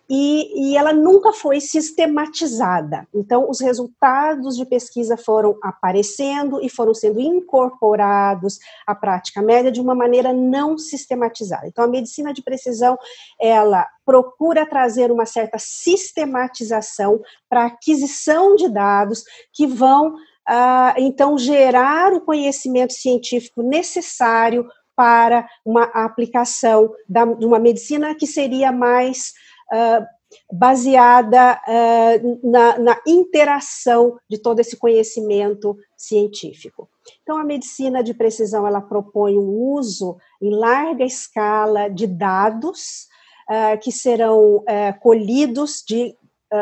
e, 0.08 0.70
e, 0.70 0.76
ela 0.76 0.92
nunca 0.92 1.32
foi 1.32 1.60
sistematizada. 1.60 3.06
Então, 3.12 3.50
os 3.50 3.60
resultados 3.60 4.56
de 4.56 4.64
pesquisa 4.64 5.16
foram 5.16 5.58
aparecendo 5.62 6.62
e 6.62 6.68
foram 6.68 6.94
sendo 6.94 7.20
incorporados 7.20 8.58
à 8.86 8.94
prática 8.94 9.42
média 9.42 9.72
de 9.72 9.80
uma 9.80 9.94
maneira 9.94 10.32
não 10.32 10.78
sistematizada. 10.78 11.66
Então, 11.66 11.84
a 11.84 11.88
medicina 11.88 12.32
de 12.32 12.42
precisão, 12.42 12.96
ela 13.40 13.86
procura 14.04 14.64
trazer 14.64 15.10
uma 15.10 15.26
certa 15.26 15.55
sistematização 15.58 17.20
para 17.48 17.66
aquisição 17.66 18.56
de 18.56 18.68
dados 18.68 19.24
que 19.52 19.66
vão, 19.66 20.14
ah, 20.46 20.94
então, 20.96 21.36
gerar 21.36 22.12
o 22.12 22.20
conhecimento 22.20 22.92
científico 22.92 23.62
necessário 23.62 24.66
para 24.96 25.46
uma 25.64 25.84
aplicação 25.84 26.90
da, 27.06 27.26
de 27.26 27.44
uma 27.44 27.58
medicina 27.58 28.14
que 28.14 28.26
seria 28.26 28.72
mais 28.72 29.34
uh, 29.70 30.06
baseada 30.50 31.60
uh, 31.68 32.50
na, 32.50 32.78
na, 32.78 33.00
interação 33.06 34.18
de 34.28 34.38
todo 34.38 34.60
esse 34.60 34.76
conhecimento 34.76 35.76
científico. 35.96 36.88
Então, 37.22 37.36
a 37.36 37.44
medicina 37.44 38.02
de 38.02 38.14
precisão 38.14 38.66
ela 38.66 38.80
propõe 38.80 39.38
um 39.38 39.48
uso 39.48 40.16
em 40.40 40.50
larga 40.50 41.04
escala 41.04 41.88
de 41.88 42.06
dados 42.06 43.06
uh, 43.50 43.78
que 43.80 43.92
serão 43.92 44.64
colhidos 45.00 45.82
de 45.86 46.16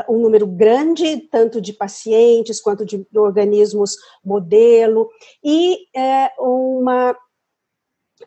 um 0.08 0.18
número 0.18 0.46
grande, 0.46 1.28
tanto 1.30 1.60
de 1.60 1.72
pacientes 1.72 2.60
quanto 2.60 2.86
de 2.86 3.06
organismos 3.14 3.96
modelo, 4.24 5.10
e 5.44 5.86
uma 6.38 7.14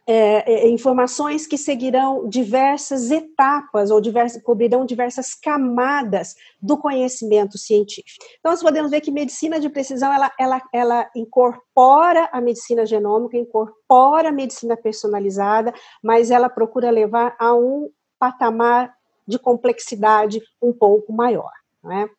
é, 0.06 0.54
é, 0.54 0.70
informações 0.70 1.48
que 1.48 1.58
seguirão 1.58 2.28
diversas 2.28 3.10
etapas 3.10 3.90
ou 3.90 4.02
diversas, 4.02 4.42
cobrirão 4.42 4.86
diversas 4.86 5.34
camadas 5.34 6.36
do 6.62 6.78
conhecimento 6.78 7.58
científico. 7.58 8.26
Então, 8.40 8.52
nós 8.52 8.62
podemos 8.62 8.92
ver 8.92 9.02
que 9.02 9.12
medicina 9.12 9.60
de 9.60 9.70
precisão 9.70 10.14
ela, 10.14 10.32
ela, 10.40 10.62
ela 10.74 11.10
incorpora 11.16 12.30
a 12.32 12.42
medicina 12.42 12.86
genômica, 12.86 13.38
incorpora 13.38 14.30
a 14.30 14.32
medicina 14.32 14.78
personalizada, 14.78 15.74
mas 16.04 16.32
ela 16.32 16.50
procura 16.50 16.90
levar 16.90 17.36
a 17.40 17.56
um 17.56 17.90
patamar 18.20 18.96
de 19.28 19.38
complexidade 19.38 20.42
um 20.62 20.72
pouco 20.72 21.12
maior. 21.12 21.52
Não 21.84 21.92
é? 21.92 22.10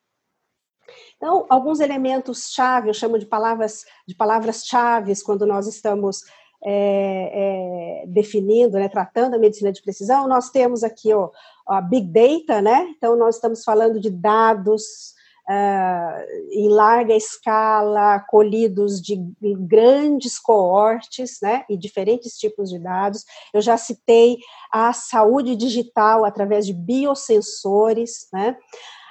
Então, 1.17 1.47
alguns 1.49 1.81
elementos 1.81 2.51
chave, 2.51 2.89
eu 2.89 2.95
chamo 2.95 3.19
de 3.19 3.27
palavras 3.27 3.85
de 4.07 4.15
palavras-chave 4.15 5.13
quando 5.23 5.47
nós 5.47 5.67
estamos 5.67 6.23
é, 6.65 8.03
é, 8.03 8.07
definindo, 8.07 8.79
né, 8.79 8.89
tratando 8.89 9.35
a 9.35 9.39
medicina 9.39 9.71
de 9.71 9.83
precisão, 9.83 10.27
nós 10.27 10.51
temos 10.51 10.83
aqui 10.83 11.13
ó, 11.13 11.31
a 11.67 11.81
Big 11.81 12.09
Data, 12.09 12.61
né? 12.61 12.93
Então, 12.97 13.17
nós 13.17 13.37
estamos 13.37 13.63
falando 13.63 14.01
de 14.01 14.11
dados 14.11 15.15
uh, 15.49 16.53
em 16.53 16.69
larga 16.69 17.15
escala, 17.15 18.21
colhidos 18.21 19.01
de 19.01 19.17
grandes 19.41 20.39
coortes, 20.39 21.39
né? 21.43 21.65
E 21.69 21.77
diferentes 21.77 22.37
tipos 22.37 22.71
de 22.71 22.79
dados. 22.79 23.25
Eu 23.53 23.61
já 23.61 23.77
citei 23.77 24.39
a 24.71 24.93
saúde 24.93 25.57
digital 25.57 26.25
através 26.25 26.67
de 26.67 26.75
biosensores, 26.75 28.29
né? 28.33 28.57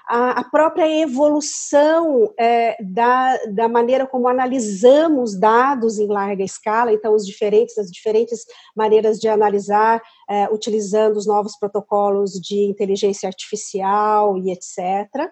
a, 0.07 0.43
própria 0.45 0.89
evolução 1.01 2.33
é, 2.39 2.81
da, 2.81 3.37
da 3.47 3.67
maneira 3.67 4.07
como 4.07 4.27
analisamos 4.27 5.37
dados 5.37 5.99
em 5.99 6.07
larga 6.07 6.43
escala, 6.43 6.93
então 6.93 7.13
os 7.13 7.25
diferentes, 7.25 7.77
as 7.77 7.91
diferentes 7.91 8.45
maneiras 8.75 9.19
de 9.19 9.27
analisar, 9.27 10.01
é, 10.29 10.47
utilizando 10.49 11.17
os 11.17 11.27
novos 11.27 11.57
protocolos 11.59 12.31
de 12.33 12.69
inteligência 12.69 13.27
artificial 13.27 14.37
e 14.37 14.51
etc. 14.51 15.29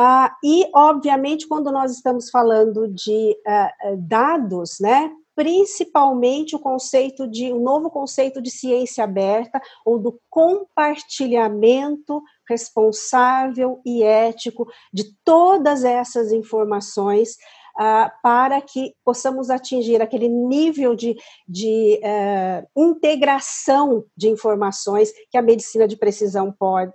Ah, 0.00 0.36
e, 0.44 0.64
obviamente, 0.72 1.48
quando 1.48 1.72
nós 1.72 1.90
estamos 1.90 2.30
falando 2.30 2.86
de 2.86 3.36
uh, 3.44 3.96
dados, 3.96 4.76
né, 4.80 5.10
principalmente 5.34 6.54
o 6.54 6.60
conceito 6.60 7.26
de 7.26 7.52
um 7.52 7.60
novo 7.60 7.90
conceito 7.90 8.40
de 8.40 8.48
ciência 8.48 9.02
aberta 9.02 9.60
ou 9.84 9.98
do 9.98 10.16
compartilhamento 10.30 12.22
responsável 12.48 13.80
e 13.84 14.04
ético 14.04 14.68
de 14.92 15.02
todas 15.24 15.82
essas 15.82 16.30
informações 16.30 17.30
uh, 17.76 18.08
para 18.22 18.60
que 18.60 18.94
possamos 19.04 19.50
atingir 19.50 20.00
aquele 20.00 20.28
nível 20.28 20.94
de, 20.94 21.16
de 21.48 22.00
uh, 22.04 22.80
integração 22.80 24.04
de 24.16 24.28
informações 24.28 25.10
que 25.28 25.36
a 25.36 25.42
medicina 25.42 25.88
de 25.88 25.96
precisão 25.96 26.54
pode, 26.56 26.92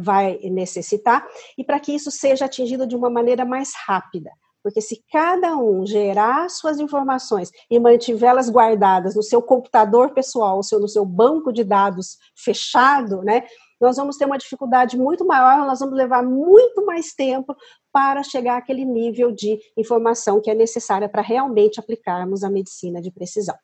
vai 0.00 0.38
necessitar 0.44 1.26
e 1.56 1.64
para 1.64 1.78
que 1.78 1.94
isso 1.94 2.10
seja 2.10 2.46
atingido 2.46 2.86
de 2.86 2.96
uma 2.96 3.10
maneira 3.10 3.44
mais 3.44 3.72
rápida. 3.86 4.30
Porque 4.62 4.80
se 4.80 5.02
cada 5.10 5.56
um 5.56 5.84
gerar 5.84 6.48
suas 6.48 6.78
informações 6.78 7.50
e 7.68 7.80
mantivê-las 7.80 8.48
guardadas 8.48 9.16
no 9.16 9.22
seu 9.22 9.42
computador 9.42 10.14
pessoal, 10.14 10.62
seu, 10.62 10.78
no 10.78 10.88
seu 10.88 11.04
banco 11.04 11.52
de 11.52 11.64
dados 11.64 12.16
fechado, 12.36 13.22
né, 13.22 13.42
nós 13.82 13.96
vamos 13.96 14.16
ter 14.16 14.24
uma 14.24 14.38
dificuldade 14.38 14.96
muito 14.96 15.26
maior, 15.26 15.66
nós 15.66 15.80
vamos 15.80 15.96
levar 15.96 16.22
muito 16.22 16.86
mais 16.86 17.12
tempo 17.12 17.54
para 17.92 18.22
chegar 18.22 18.56
àquele 18.56 18.84
nível 18.84 19.32
de 19.32 19.58
informação 19.76 20.40
que 20.40 20.48
é 20.48 20.54
necessária 20.54 21.08
para 21.08 21.20
realmente 21.20 21.80
aplicarmos 21.80 22.44
a 22.44 22.48
medicina 22.48 23.02
de 23.02 23.10
precisão. 23.10 23.54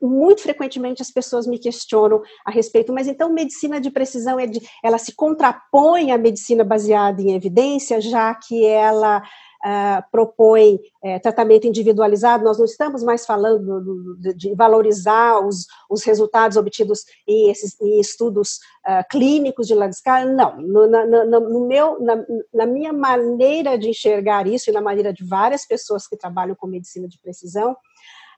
Muito 0.00 0.42
frequentemente 0.42 1.02
as 1.02 1.10
pessoas 1.10 1.46
me 1.46 1.58
questionam 1.58 2.22
a 2.44 2.50
respeito, 2.50 2.92
mas 2.92 3.06
então 3.06 3.30
medicina 3.30 3.78
de 3.78 3.90
precisão 3.90 4.40
é 4.40 4.46
de, 4.46 4.60
ela 4.82 4.98
se 4.98 5.14
contrapõe 5.14 6.10
à 6.10 6.18
medicina 6.18 6.64
baseada 6.64 7.20
em 7.20 7.34
evidência, 7.34 8.00
já 8.00 8.34
que 8.34 8.64
ela 8.64 9.22
uh, 9.66 10.10
propõe 10.12 10.76
uh, 11.02 11.20
tratamento 11.20 11.66
individualizado, 11.66 12.44
nós 12.44 12.58
não 12.58 12.64
estamos 12.64 13.02
mais 13.02 13.26
falando 13.26 13.80
do, 13.80 14.14
do, 14.14 14.34
de 14.34 14.54
valorizar 14.54 15.40
os, 15.44 15.66
os 15.90 16.04
resultados 16.04 16.56
obtidos 16.56 17.04
em, 17.26 17.50
esses, 17.50 17.78
em 17.80 17.98
estudos 17.98 18.60
uh, 18.86 19.04
clínicos 19.10 19.66
de 19.66 19.74
larga 19.74 19.94
escala, 19.94 20.24
não. 20.24 20.56
No, 20.56 20.86
na, 20.86 21.24
no 21.24 21.66
meu, 21.66 22.00
na, 22.00 22.24
na 22.54 22.66
minha 22.66 22.92
maneira 22.92 23.76
de 23.76 23.88
enxergar 23.88 24.46
isso 24.46 24.70
e 24.70 24.72
na 24.72 24.80
maneira 24.80 25.12
de 25.12 25.24
várias 25.24 25.66
pessoas 25.66 26.06
que 26.06 26.16
trabalham 26.16 26.54
com 26.54 26.66
medicina 26.66 27.08
de 27.08 27.18
precisão, 27.18 27.76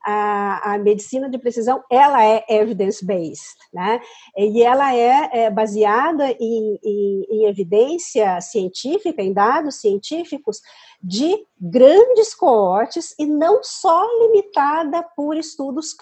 a, 0.04 0.74
a, 0.74 0.78
medicina 0.78 1.28
de 1.28 1.38
precisão 1.38 1.82
ela 1.90 2.24
é 2.24 2.44
evidence-based, 2.48 3.56
né? 3.72 4.00
E 4.36 4.62
ela 4.62 4.94
é, 4.94 5.44
é 5.44 5.50
baseada 5.50 6.30
em, 6.40 6.78
em, 6.84 7.26
em, 7.30 7.44
evidência 7.46 8.40
científica, 8.40 9.22
em 9.22 9.32
dados 9.32 9.80
científicos 9.80 10.60
de 11.02 11.46
grandes 11.60 12.34
coortes 12.34 13.14
e 13.18 13.26
não 13.26 13.62
só 13.62 14.04
limitada 14.20 15.02
por 15.16 15.36
estudos 15.36 15.96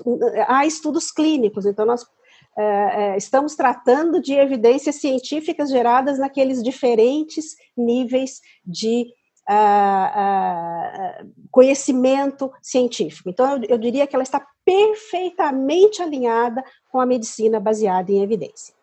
a 0.46 0.66
estudos 0.66 1.10
clínicos. 1.10 1.66
Então 1.66 1.84
nós 1.84 2.06
é, 2.58 2.62
é, 2.62 3.16
estamos 3.18 3.54
tratando 3.54 4.20
de 4.20 4.32
evidências 4.32 4.96
científicas 4.96 5.68
geradas 5.68 6.18
naqueles 6.18 6.62
diferentes 6.62 7.54
níveis 7.76 8.40
de 8.64 9.06
uh, 9.48 11.32
conhecimento 11.50 12.52
científico. 12.60 13.30
Então, 13.30 13.56
eu, 13.56 13.62
eu 13.70 13.78
diria 13.78 14.06
que 14.06 14.14
ela 14.14 14.22
está 14.22 14.46
perfeitamente 14.64 16.02
alinhada 16.02 16.64
com 16.90 17.00
a 17.00 17.06
medicina 17.06 17.60
baseada 17.60 18.10
em 18.10 18.22
evidência. 18.22 18.74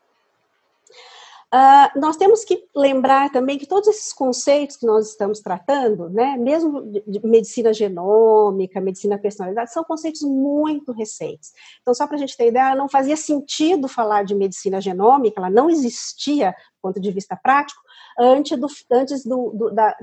Uh, 1.53 1.99
nós 1.99 2.17
temos 2.17 2.43
que 2.43 2.67
lembrar 2.75 3.31
também 3.31 3.59
que 3.59 3.67
todos 3.67 3.87
esses 3.87 4.11
conceitos 4.11 4.75
que 4.75 4.87
nós 4.87 5.09
estamos 5.09 5.39
tratando, 5.39 6.09
né, 6.09 6.35
mesmo 6.35 6.81
de 7.05 7.23
medicina 7.23 7.71
genômica, 7.71 8.81
medicina 8.81 9.19
personalizada, 9.19 9.67
são 9.67 9.83
conceitos 9.83 10.23
muito 10.23 10.91
recentes. 10.91 11.53
Então, 11.79 11.93
só 11.93 12.07
para 12.07 12.15
a 12.15 12.19
gente 12.19 12.35
ter 12.35 12.47
ideia, 12.47 12.73
não 12.73 12.89
fazia 12.89 13.15
sentido 13.15 13.87
falar 13.87 14.23
de 14.23 14.33
medicina 14.33 14.81
genômica, 14.81 15.39
ela 15.39 15.51
não 15.51 15.69
existia 15.69 16.53
do 16.53 16.81
ponto 16.81 16.99
de 16.99 17.11
vista 17.11 17.35
prático, 17.35 17.79
antes 18.19 18.57
do, 18.57 18.67
antes 18.91 19.23
do, 19.23 19.51
do, 19.51 19.71
da, 19.71 19.95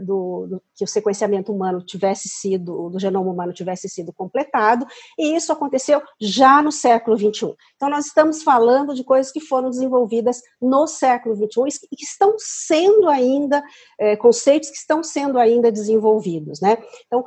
do, 0.00 0.46
do, 0.46 0.62
que 0.74 0.84
o 0.84 0.88
sequenciamento 0.88 1.52
humano 1.52 1.82
tivesse 1.82 2.28
sido, 2.28 2.90
do 2.90 2.98
genoma 2.98 3.30
humano 3.30 3.52
tivesse 3.52 3.88
sido 3.88 4.12
completado, 4.12 4.86
e 5.18 5.34
isso 5.34 5.52
aconteceu 5.52 6.02
já 6.20 6.62
no 6.62 6.72
século 6.72 7.16
XXI. 7.16 7.54
Então, 7.76 7.90
nós 7.90 8.06
estamos 8.06 8.42
falando 8.42 8.94
de 8.94 9.04
coisas 9.04 9.32
que 9.32 9.40
foram 9.40 9.70
desenvolvidas 9.70 10.40
no 10.60 10.86
século 10.86 11.34
XXI 11.34 11.86
e 11.90 11.96
que 11.96 12.04
estão 12.04 12.34
sendo 12.38 13.08
ainda, 13.08 13.62
é, 13.98 14.16
conceitos 14.16 14.70
que 14.70 14.76
estão 14.76 15.02
sendo 15.02 15.38
ainda 15.38 15.70
desenvolvidos, 15.72 16.60
né? 16.60 16.78
Então, 17.06 17.24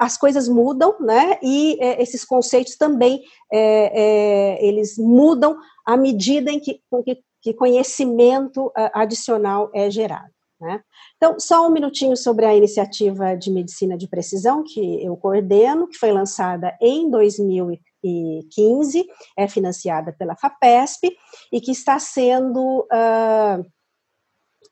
as 0.00 0.16
coisas 0.16 0.48
mudam, 0.48 0.96
né? 1.00 1.38
E 1.42 1.78
é, 1.80 2.02
esses 2.02 2.24
conceitos 2.24 2.76
também 2.76 3.22
é, 3.52 4.58
é, 4.58 4.66
eles 4.66 4.98
mudam 4.98 5.56
à 5.86 5.96
medida 5.96 6.50
em 6.50 6.58
que, 6.58 6.80
com 6.90 7.02
que 7.02 7.22
que 7.48 7.54
conhecimento 7.54 8.70
adicional 8.92 9.70
é 9.74 9.90
gerado. 9.90 10.30
Né? 10.60 10.82
Então, 11.16 11.38
só 11.38 11.66
um 11.66 11.70
minutinho 11.70 12.16
sobre 12.16 12.44
a 12.44 12.54
iniciativa 12.54 13.34
de 13.36 13.50
medicina 13.50 13.96
de 13.96 14.06
precisão 14.06 14.62
que 14.62 15.02
eu 15.02 15.16
coordeno, 15.16 15.88
que 15.88 15.96
foi 15.96 16.12
lançada 16.12 16.76
em 16.80 17.08
2015, 17.08 19.06
é 19.36 19.48
financiada 19.48 20.12
pela 20.12 20.36
FAPESP 20.36 21.16
e 21.52 21.60
que 21.60 21.70
está 21.70 21.98
sendo 21.98 22.80
uh, 22.92 23.64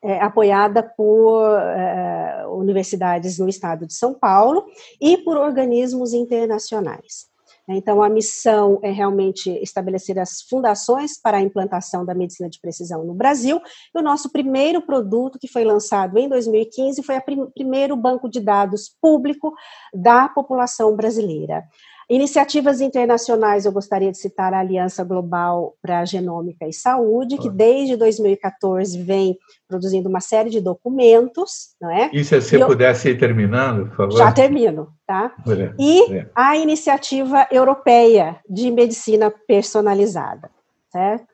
é, 0.03 0.21
apoiada 0.21 0.83
por 0.83 1.49
uh, 1.49 2.59
universidades 2.59 3.39
no 3.39 3.49
estado 3.49 3.87
de 3.87 3.95
São 3.95 4.13
Paulo 4.13 4.67
e 5.01 5.17
por 5.19 5.39
organismos 5.39 6.13
internacionais. 6.13 7.27
Então, 7.69 8.03
a 8.03 8.09
missão 8.09 8.79
é 8.83 8.91
realmente 8.91 9.51
estabelecer 9.63 10.19
as 10.19 10.43
fundações 10.43 11.21
para 11.21 11.39
a 11.39 11.41
implantação 11.41 12.05
da 12.05 12.15
medicina 12.15 12.49
de 12.49 12.61
precisão 12.61 13.05
no 13.05 13.13
Brasil. 13.13 13.61
E 13.95 13.99
o 13.99 14.03
nosso 14.03 14.31
primeiro 14.31 14.81
produto, 14.81 15.39
que 15.39 15.49
foi 15.49 15.65
lançado 15.65 16.17
em 16.17 16.29
2015, 16.29 17.03
foi 17.03 17.17
o 17.17 17.23
prim 17.23 17.47
primeiro 17.55 17.97
banco 17.97 18.29
de 18.29 18.41
dados 18.41 18.89
público 19.01 19.53
da 19.93 20.29
população 20.29 20.95
brasileira. 20.95 21.65
Iniciativas 22.09 22.81
internacionais, 22.81 23.67
eu 23.67 23.73
gostaria 23.73 24.13
de 24.13 24.19
citar 24.19 24.55
a 24.55 24.61
Aliança 24.61 25.03
Global 25.03 25.75
para 25.83 25.99
a 25.99 26.05
Genômica 26.05 26.65
e 26.69 26.73
Saúde, 26.73 27.37
que 27.37 27.51
desde 27.51 27.97
2014 27.97 29.03
vem 29.03 29.37
produzindo 29.67 30.09
uma 30.09 30.21
série 30.21 30.49
de 30.49 30.61
documentos, 30.61 31.75
não 31.81 31.91
é? 31.91 32.09
E 32.13 32.25
se 32.25 32.41
você 32.41 32.63
eu... 32.63 32.67
pudesse 32.69 33.11
ir 33.11 33.19
terminando, 33.19 33.89
por 33.89 33.97
favor? 33.97 34.19
Já 34.19 34.31
termino, 34.31 34.89
tá? 35.05 35.35
E 35.77 36.25
a 36.33 36.57
Iniciativa 36.57 37.49
Europeia 37.51 38.39
de 38.49 38.71
Medicina 38.71 39.33
Personalizada, 39.49 40.49
certo? 40.93 41.27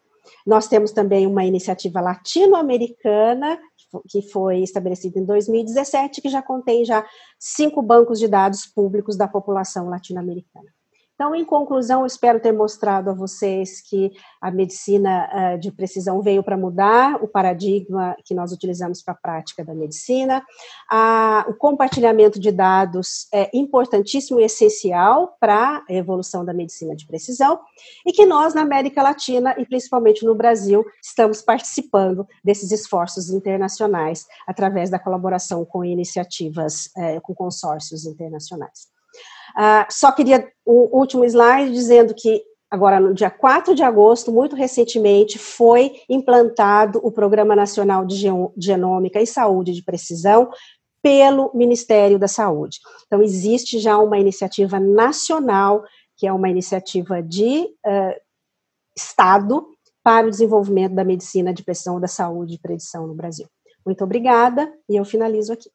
Nós 0.47 0.69
temos 0.69 0.93
também 0.93 1.27
uma 1.27 1.45
iniciativa 1.45 2.01
latino-americana 2.01 3.59
que 4.09 4.23
foi 4.23 4.63
estabelecida 4.63 5.19
em 5.19 5.25
2017, 5.25 6.21
que 6.21 6.29
já 6.29 6.43
contém 6.43 6.85
já 6.85 7.05
cinco 7.39 7.83
bancos 7.83 8.19
de 8.19 8.29
dados 8.29 8.67
públicos 8.67 9.17
da 9.17 9.29
população 9.29 9.89
latino-americana. 9.89 10.73
Então, 11.23 11.37
em 11.37 11.45
conclusão, 11.45 12.05
espero 12.05 12.41
ter 12.41 12.51
mostrado 12.51 13.09
a 13.09 13.15
vocês 13.15 13.81
que 13.81 14.11
a 14.41 14.51
medicina 14.51 15.55
uh, 15.55 15.57
de 15.61 15.71
precisão 15.71 16.21
veio 16.21 16.43
para 16.43 16.57
mudar 16.57 17.23
o 17.23 17.29
paradigma 17.29 18.17
que 18.25 18.35
nós 18.35 18.51
utilizamos 18.51 19.01
para 19.01 19.15
a 19.15 19.17
prática 19.17 19.65
da 19.65 19.73
medicina. 19.73 20.45
O 21.47 21.55
compartilhamento 21.55 22.41
de 22.41 22.51
dados 22.51 23.29
é 23.33 23.49
importantíssimo 23.57 24.41
e 24.41 24.45
essencial 24.45 25.37
para 25.39 25.85
a 25.89 25.93
evolução 25.93 26.45
da 26.45 26.53
medicina 26.53 26.97
de 26.97 27.07
precisão 27.07 27.61
e 28.05 28.11
que 28.11 28.27
nós, 28.27 28.53
na 28.53 28.63
América 28.63 29.01
Latina 29.01 29.55
e 29.57 29.65
principalmente 29.65 30.25
no 30.25 30.35
Brasil, 30.35 30.85
estamos 31.01 31.41
participando 31.41 32.27
desses 32.43 32.73
esforços 32.73 33.31
internacionais 33.31 34.27
através 34.45 34.91
da 34.91 34.99
colaboração 34.99 35.65
com 35.65 35.85
iniciativas, 35.85 36.87
uh, 36.97 37.21
com 37.23 37.33
consórcios 37.33 38.07
internacionais. 38.07 38.92
Uh, 39.57 39.87
só 39.91 40.13
queria 40.13 40.49
o 40.65 40.99
último 40.99 41.25
slide 41.25 41.73
dizendo 41.73 42.15
que 42.15 42.43
agora 42.71 42.99
no 42.99 43.13
dia 43.13 43.31
4 43.31 43.75
de 43.75 43.83
agosto, 43.83 44.33
muito 44.33 44.57
recentemente, 44.57 45.39
foi 45.39 46.01
implantado 46.09 46.99
o 47.03 47.13
Programa 47.13 47.55
Nacional 47.55 48.05
de 48.07 48.17
Genômica 48.57 49.21
e 49.21 49.27
Saúde 49.27 49.73
de 49.73 49.85
Precisão 49.85 50.51
pelo 51.03 51.51
Ministério 51.53 52.19
da 52.19 52.29
Saúde. 52.29 52.79
Então, 53.07 53.21
existe 53.23 53.79
já 53.79 53.99
uma 53.99 54.19
iniciativa 54.19 54.79
nacional, 54.81 55.85
que 56.17 56.27
é 56.27 56.33
uma 56.33 56.49
iniciativa 56.49 57.21
de 57.21 57.65
uh, 57.85 58.21
Estado 58.97 59.67
para 60.03 60.27
o 60.27 60.31
desenvolvimento 60.31 60.95
da 60.95 61.05
medicina 61.05 61.53
de 61.53 61.63
precisão 61.63 62.01
da 62.01 62.09
saúde 62.09 62.55
e 62.55 62.59
predição 62.59 63.07
no 63.07 63.15
Brasil. 63.15 63.47
Muito 63.85 64.03
obrigada, 64.05 64.73
e 64.89 64.97
eu 64.97 65.05
finalizo 65.05 65.53
aqui. 65.53 65.71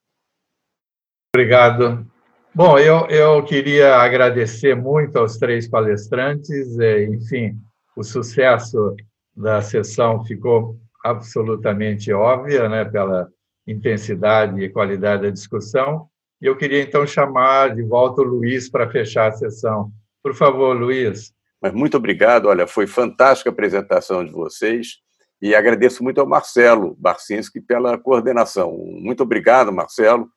Obrigado, 1.35 2.09
Bom, 2.57 2.79
eu, 2.79 3.05
eu 3.05 3.43
queria 3.43 3.97
agradecer 3.97 4.75
muito 4.75 5.15
aos 5.19 5.37
três 5.37 5.69
palestrantes, 5.69 6.75
enfim, 7.07 7.55
o 7.95 8.03
sucesso 8.03 8.95
da 9.35 9.61
sessão 9.61 10.25
ficou 10.25 10.75
absolutamente 11.05 12.11
óbvia, 12.11 12.67
né, 12.67 12.83
pela 12.83 13.27
intensidade 13.67 14.59
e 14.59 14.69
qualidade 14.69 15.21
da 15.21 15.29
discussão. 15.29 16.07
E 16.41 16.47
eu 16.47 16.57
queria 16.57 16.81
então 16.81 17.05
chamar 17.05 17.75
de 17.75 17.83
volta 17.83 18.23
o 18.23 18.25
Luiz 18.25 18.67
para 18.67 18.89
fechar 18.89 19.27
a 19.27 19.33
sessão. 19.33 19.91
Por 20.23 20.33
favor, 20.33 20.75
Luiz. 20.75 21.31
Mas 21.61 21.73
muito 21.73 21.95
obrigado, 21.97 22.47
olha, 22.47 22.65
foi 22.65 22.87
fantástica 22.87 23.51
a 23.51 23.53
apresentação 23.53 24.25
de 24.25 24.31
vocês 24.31 24.97
e 25.39 25.53
agradeço 25.53 26.03
muito 26.03 26.19
ao 26.19 26.27
Marcelo 26.27 26.95
Barcinski 26.97 27.61
pela 27.61 27.99
coordenação. 27.99 28.75
Muito 28.75 29.21
obrigado, 29.21 29.71
Marcelo. 29.71 30.27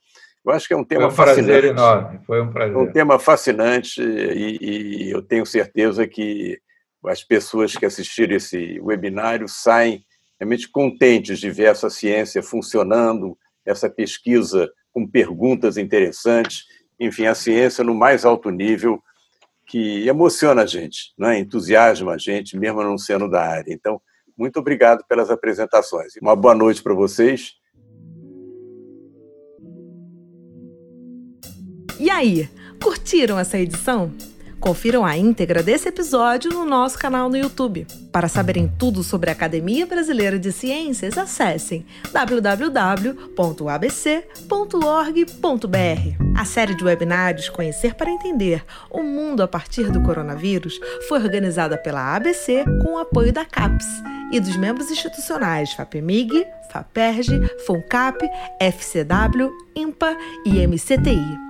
Eu 0.45 0.53
acho 0.53 0.67
que 0.67 0.75
é 0.75 0.77
um 0.77 0.85
tema 0.85 1.11
foi 1.11 1.13
um 1.13 1.17
fascinante. 1.17 1.47
Prazer 1.47 1.65
enorme. 1.65 2.21
Foi 2.27 2.41
um 2.41 2.53
prazer. 2.53 2.75
É 2.75 2.79
um 2.79 2.93
tema 2.93 3.19
fascinante 3.19 4.03
e, 4.03 4.59
e, 4.61 5.11
eu 5.11 5.23
tenho 5.23 5.45
certeza 5.45 6.07
que 6.07 6.59
as 7.07 7.23
pessoas 7.23 7.75
que 7.75 7.87
assistiram 7.87 8.37
esse 8.37 8.81
webinário 8.81 9.49
saem 9.49 10.05
realmente 10.39 10.69
contentes 10.69 11.39
de 11.39 11.51
ver 11.51 11.65
essa 11.65 11.91
ciência 11.91 12.43
funcionando, 12.43 13.37
essa 13.65 13.89
pesquisa 13.89 14.71
com 14.93 15.07
perguntas 15.07 15.77
interessantes, 15.77 16.65
enfim, 16.99 17.27
a 17.27 17.35
ciência 17.35 17.85
no 17.85 17.95
mais 17.95 18.25
alto 18.25 18.51
nível 18.51 19.03
que 19.67 20.09
emociona 20.09 20.63
a 20.63 20.67
gente, 20.67 21.13
não 21.17 21.29
é? 21.29 21.39
entusiasma 21.39 22.15
a 22.15 22.19
gente, 22.19 22.59
mesmo 22.59 22.83
não 22.83 22.99
sendo 22.99 23.29
da 23.31 23.43
área. 23.43 23.73
Então, 23.73 24.01
muito 24.37 24.59
obrigado 24.59 25.05
pelas 25.07 25.31
apresentações. 25.31 26.15
Uma 26.21 26.35
boa 26.35 26.55
noite 26.55 26.83
para 26.83 26.95
vocês 26.95 27.60
E 32.11 32.13
aí, 32.13 32.51
curtiram 32.83 33.39
essa 33.39 33.57
edição? 33.57 34.13
Confiram 34.59 35.07
a 35.07 35.17
íntegra 35.17 35.63
desse 35.63 35.89
episódio 35.89 36.51
no 36.51 36.65
nosso 36.65 36.99
canal 36.99 37.29
no 37.29 37.37
YouTube. 37.37 37.87
Para 38.11 38.27
saberem 38.27 38.67
tudo 38.67 39.05
sobre 39.05 39.31
a 39.31 39.33
Academia 39.33 39.87
Brasileira 39.87 40.37
de 40.37 40.51
Ciências, 40.51 41.17
acessem 41.17 41.87
www.abc.org.br. 42.13 43.21
A 46.37 46.45
série 46.45 46.75
de 46.75 46.83
webinários 46.83 47.49
Conhecer 47.49 47.95
para 47.95 48.11
Entender 48.11 48.65
o 48.91 49.05
Mundo 49.05 49.45
a 49.45 49.49
partir 49.49 49.89
do 49.93 50.03
Coronavírus 50.03 50.81
foi 51.07 51.23
organizada 51.23 51.79
pela 51.79 52.17
ABC 52.17 52.65
com 52.83 52.95
o 52.95 52.99
apoio 52.99 53.33
da 53.33 53.45
CAPES 53.45 53.87
e 54.33 54.41
dos 54.41 54.57
membros 54.57 54.91
institucionais 54.91 55.73
FAPEMIG, 55.75 56.45
FAPERJ, 56.73 57.41
FUNCAP, 57.65 58.29
FCW, 58.61 59.53
IMPA 59.77 60.17
e 60.45 60.67
MCTI. 60.67 61.50